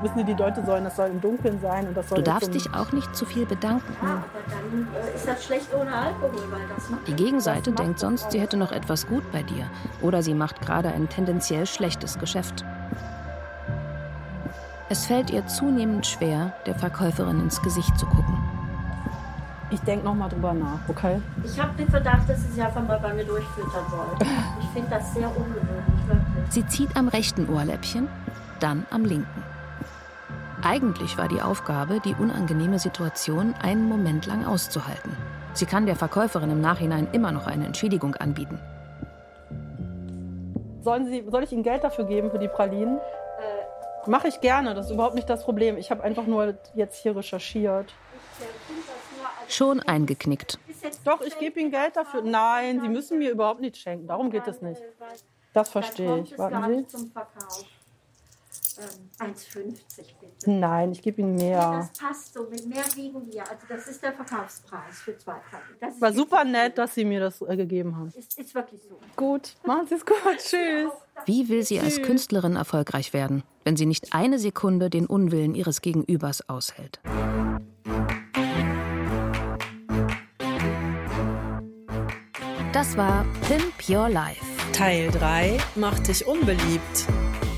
wissen 0.00 0.18
die, 0.18 0.24
die 0.24 0.40
Leute 0.40 0.64
sollen, 0.64 0.84
das 0.84 0.96
soll 0.96 1.08
im 1.08 1.20
Dunkeln 1.20 1.60
sein 1.60 1.88
und 1.88 1.96
das 1.96 2.08
soll. 2.08 2.18
Du 2.18 2.24
darfst 2.24 2.54
dich 2.54 2.72
auch 2.72 2.92
nicht 2.92 3.14
zu 3.14 3.26
viel 3.26 3.44
bedanken. 3.46 3.94
Aber 4.00 4.22
dann 4.48 4.88
äh, 4.94 5.14
ist 5.16 5.26
das 5.26 5.44
schlecht 5.44 5.68
ohne 5.74 5.92
Alkohol, 5.92 6.40
weil 6.50 6.60
das 6.74 6.88
macht 6.88 7.06
Die 7.08 7.14
Gegenseite 7.14 7.72
denkt 7.72 7.98
sonst, 7.98 8.30
sie 8.30 8.40
hätte 8.40 8.56
noch 8.56 8.72
etwas 8.72 9.06
gut 9.06 9.24
bei 9.32 9.42
dir 9.42 9.68
oder 10.00 10.22
sie 10.22 10.34
macht 10.34 10.60
gerade 10.60 10.73
ein 10.82 11.08
tendenziell 11.08 11.66
schlechtes 11.66 12.18
Geschäft. 12.18 12.64
Es 14.88 15.06
fällt 15.06 15.30
ihr 15.30 15.46
zunehmend 15.46 16.06
schwer, 16.06 16.52
der 16.66 16.74
Verkäuferin 16.74 17.40
ins 17.40 17.60
Gesicht 17.62 17.98
zu 17.98 18.06
gucken. 18.06 18.38
Ich 19.70 19.80
denke 19.80 20.04
noch 20.04 20.14
mal 20.14 20.28
drüber 20.28 20.52
nach, 20.52 20.78
okay? 20.88 21.20
Ich 21.42 21.58
habe 21.58 21.72
den 21.76 21.88
Verdacht, 21.88 22.28
dass 22.28 22.40
Sie 22.42 22.52
sich 22.52 22.62
einfach 22.62 22.86
mal 22.86 23.00
bei 23.00 23.12
mir 23.14 23.24
durchfüttern 23.24 23.84
wollen. 23.90 24.30
Ich 24.60 24.68
finde 24.68 24.90
das 24.90 25.14
sehr 25.14 25.28
ungewöhnlich, 25.28 26.06
wirklich. 26.06 26.44
Sie 26.50 26.66
zieht 26.66 26.96
am 26.96 27.08
rechten 27.08 27.48
Ohrläppchen, 27.48 28.08
dann 28.60 28.86
am 28.90 29.04
linken. 29.04 29.42
Eigentlich 30.62 31.18
war 31.18 31.28
die 31.28 31.42
Aufgabe, 31.42 32.00
die 32.04 32.14
unangenehme 32.14 32.78
Situation 32.78 33.54
einen 33.62 33.88
Moment 33.88 34.26
lang 34.26 34.44
auszuhalten. 34.44 35.16
Sie 35.54 35.66
kann 35.66 35.86
der 35.86 35.96
Verkäuferin 35.96 36.50
im 36.50 36.60
Nachhinein 36.60 37.08
immer 37.12 37.32
noch 37.32 37.46
eine 37.46 37.66
Entschädigung 37.66 38.14
anbieten. 38.16 38.58
Sollen 40.84 41.06
Sie, 41.06 41.24
soll 41.30 41.42
ich 41.42 41.52
Ihnen 41.52 41.62
Geld 41.62 41.82
dafür 41.82 42.04
geben 42.04 42.30
für 42.30 42.38
die 42.38 42.48
Pralinen? 42.48 43.00
Mache 44.06 44.28
ich 44.28 44.42
gerne, 44.42 44.74
das 44.74 44.86
ist 44.86 44.92
überhaupt 44.92 45.14
nicht 45.14 45.30
das 45.30 45.44
Problem. 45.44 45.78
Ich 45.78 45.90
habe 45.90 46.04
einfach 46.04 46.26
nur 46.26 46.58
jetzt 46.74 47.02
hier 47.02 47.16
recherchiert. 47.16 47.94
Schon 49.48 49.80
eingeknickt. 49.80 50.58
Doch, 51.04 51.22
ich 51.22 51.38
gebe 51.38 51.58
Ihnen 51.58 51.70
Geld 51.70 51.96
dafür. 51.96 52.20
Nein, 52.20 52.82
Sie 52.82 52.88
müssen 52.88 53.18
mir 53.18 53.30
überhaupt 53.30 53.60
nichts 53.60 53.78
schenken. 53.78 54.06
Darum 54.06 54.30
geht 54.30 54.46
es 54.46 54.60
nicht. 54.60 54.82
Das 55.54 55.70
verstehe 55.70 56.18
ich. 56.20 56.38
Warten 56.38 56.86
Sie. 56.86 57.66
Zum 58.74 58.84
Verkauf. 58.84 58.98
Ähm, 59.20 59.34
1,50 59.34 59.74
bitte. 60.20 60.50
Nein, 60.50 60.92
ich 60.92 61.02
gebe 61.02 61.20
Ihnen 61.20 61.36
mehr. 61.36 61.58
Das 61.58 61.92
passt 61.98 62.34
so, 62.34 62.44
mit 62.50 62.66
mehr 62.66 62.84
wiegen 62.94 63.26
wir. 63.32 63.42
Also 63.42 63.66
das 63.68 63.86
ist 63.86 64.02
der 64.02 64.12
Verkaufspreis 64.12 65.00
für 65.02 65.16
zwei. 65.16 65.36
Das 65.80 66.00
War 66.00 66.12
super 66.12 66.44
nett, 66.44 66.78
dass 66.78 66.94
Sie 66.94 67.04
mir 67.04 67.20
das 67.20 67.40
äh, 67.42 67.56
gegeben 67.56 67.96
haben. 67.96 68.12
ist, 68.16 68.38
ist 68.38 68.54
wirklich 68.54 68.82
so. 68.82 68.98
Gut, 69.16 69.54
machen 69.64 69.86
Sie 69.86 69.94
es 69.94 70.04
gut. 70.04 70.16
Tschüss. 70.38 70.92
Wie 71.26 71.48
will 71.48 71.62
sie 71.64 71.80
als. 71.80 71.94
Künstlerin 72.02 72.56
erfolgreich 72.56 73.12
werden, 73.12 73.44
wenn 73.62 73.76
sie 73.76 73.86
nicht 73.86 74.12
eine 74.12 74.38
Sekunde 74.38 74.90
den 74.90 75.06
Unwillen 75.06 75.54
ihres 75.54 75.80
Gegenübers 75.80 76.48
aushält? 76.48 77.00
Das 82.72 82.96
war 82.96 83.24
Pimp 83.46 83.88
Your 83.88 84.08
Life. 84.08 84.44
Teil 84.72 85.10
3 85.12 85.58
macht 85.76 86.08
dich 86.08 86.26
unbeliebt. 86.26 87.06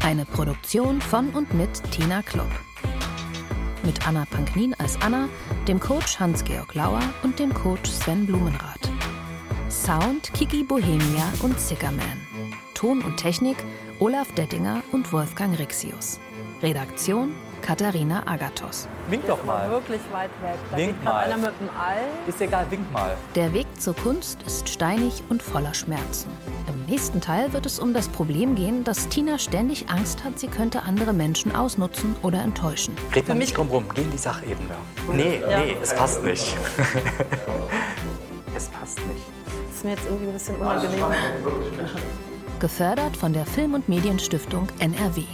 Eine 0.06 0.24
Produktion 0.24 1.00
von 1.00 1.30
und 1.30 1.52
mit 1.52 1.82
Tina 1.90 2.22
Klopp. 2.22 2.46
Mit 3.82 4.06
Anna 4.06 4.24
Panknin 4.30 4.72
als 4.78 4.96
Anna, 5.02 5.28
dem 5.66 5.80
Coach 5.80 6.20
Hans-Georg 6.20 6.76
Lauer 6.76 7.02
und 7.24 7.40
dem 7.40 7.52
Coach 7.52 7.90
Sven 7.90 8.24
Blumenrath. 8.24 8.88
Sound 9.68 10.32
Kiki 10.32 10.62
Bohemia 10.62 11.24
und 11.42 11.58
Zickerman. 11.58 12.20
Ton 12.74 13.02
und 13.02 13.16
Technik 13.16 13.56
Olaf 13.98 14.30
Dettinger 14.34 14.80
und 14.92 15.12
Wolfgang 15.12 15.58
Rixius. 15.58 16.20
Redaktion 16.62 17.34
Katharina 17.60 18.22
Agathos. 18.28 18.86
Wink 19.10 19.26
doch 19.26 19.42
mal. 19.44 19.68
Wirklich 19.68 20.02
weit 20.12 20.30
weg. 20.40 20.54
Da 20.70 20.76
Wink 20.76 21.02
mal. 21.02 21.24
einer 21.24 21.36
mit 21.36 21.50
dem 21.60 21.68
All. 21.70 21.98
Ist 22.28 22.40
egal, 22.40 22.64
wink 22.70 22.92
mal. 22.92 23.16
Der 23.34 23.52
Weg 23.52 23.66
zur 23.76 23.96
Kunst 23.96 24.40
ist 24.44 24.68
steinig 24.68 25.24
und 25.28 25.42
voller 25.42 25.74
Schmerzen. 25.74 26.30
Im 26.86 26.92
nächsten 26.92 27.20
Teil 27.20 27.52
wird 27.52 27.66
es 27.66 27.80
um 27.80 27.92
das 27.94 28.06
Problem 28.06 28.54
gehen, 28.54 28.84
dass 28.84 29.08
Tina 29.08 29.40
ständig 29.40 29.88
Angst 29.90 30.22
hat, 30.22 30.38
sie 30.38 30.46
könnte 30.46 30.84
andere 30.84 31.12
Menschen 31.12 31.52
ausnutzen 31.52 32.14
oder 32.22 32.40
enttäuschen. 32.42 32.94
Red 33.12 33.26
mal 33.26 33.34
nicht 33.34 33.56
drum 33.56 33.66
rum, 33.70 33.86
geh 33.92 34.02
in 34.02 34.10
die 34.12 34.16
Sachebene. 34.18 34.70
Nee, 35.12 35.40
Ja. 35.40 35.58
nee, 35.64 35.76
es 35.82 35.92
passt 35.92 36.22
nicht. 36.22 36.56
es 38.56 38.68
passt 38.68 38.98
nicht. 38.98 39.20
Das 39.66 39.76
ist 39.78 39.84
mir 39.84 39.90
jetzt 39.90 40.04
irgendwie 40.06 40.26
ein 40.28 40.32
bisschen 40.34 40.54
unangenehm. 40.56 41.04
Gefördert 42.60 43.16
von 43.16 43.32
der 43.32 43.46
Film- 43.46 43.74
und 43.74 43.88
Medienstiftung 43.88 44.68
NRW. 44.78 45.24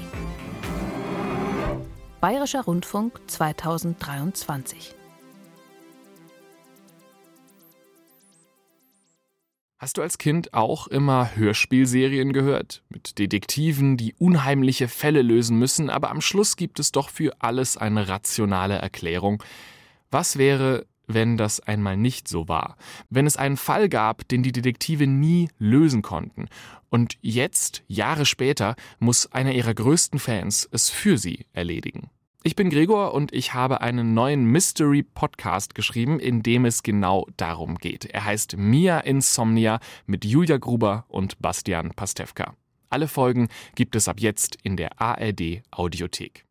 Bayerischer 2.23 2.63
Rundfunk 2.65 3.21
2023. 3.27 4.95
Hast 9.83 9.99
du 9.99 10.03
als 10.03 10.17
Kind 10.17 10.55
auch 10.55 10.87
immer 10.87 11.35
Hörspielserien 11.35 12.33
gehört? 12.33 12.85
Mit 12.89 13.19
Detektiven, 13.19 13.97
die 13.97 14.15
unheimliche 14.17 14.87
Fälle 14.87 15.23
lösen 15.23 15.59
müssen, 15.59 15.91
aber 15.91 16.11
am 16.11 16.21
Schluss 16.21 16.55
gibt 16.55 16.79
es 16.79 16.93
doch 16.93 17.09
für 17.09 17.33
alles 17.41 17.77
eine 17.77 18.07
rationale 18.07 18.77
Erklärung. 18.77 19.43
Was 20.13 20.39
wäre, 20.39 20.87
wenn 21.09 21.37
das 21.37 21.59
einmal 21.59 21.97
nicht 21.97 22.29
so 22.29 22.47
war? 22.47 22.77
Wenn 23.11 23.27
es 23.27 23.37
einen 23.37 23.57
Fall 23.57 23.89
gab, 23.89 24.29
den 24.29 24.45
die 24.45 24.53
Detektive 24.53 25.09
nie 25.09 25.49
lösen 25.59 26.03
konnten. 26.03 26.47
Und 26.89 27.19
jetzt, 27.21 27.83
Jahre 27.89 28.25
später, 28.25 28.77
muss 29.01 29.33
einer 29.33 29.51
ihrer 29.51 29.75
größten 29.75 30.21
Fans 30.21 30.69
es 30.71 30.91
für 30.91 31.19
sie 31.19 31.47
erledigen. 31.55 32.09
Ich 32.45 32.57
bin 32.57 32.71
Gregor 32.71 33.15
und 33.15 33.33
ich 33.33 33.55
habe 33.55 33.83
einen 33.83 34.15
neuen 34.15 34.45
Mystery-Podcast 34.47 35.77
geschrieben, 35.77 36.19
in 36.19 36.43
dem 36.43 36.65
es 36.65 36.83
genau 36.83 37.29
darum 37.37 37.77
geht. 37.77 38.07
Er 38.07 38.25
heißt 38.25 38.57
Mia 38.57 38.99
Insomnia 38.99 39.79
mit 40.07 40.25
Julia 40.25 40.57
Gruber 40.57 41.05
und 41.07 41.39
Bastian 41.39 41.91
Pastewka. 41.95 42.57
Alle 42.91 43.07
Folgen 43.07 43.49
gibt 43.77 43.95
es 43.95 44.09
ab 44.09 44.19
jetzt 44.19 44.59
in 44.65 44.77
der 44.77 45.01
ARD 45.01 45.63
Audiothek. 45.71 46.45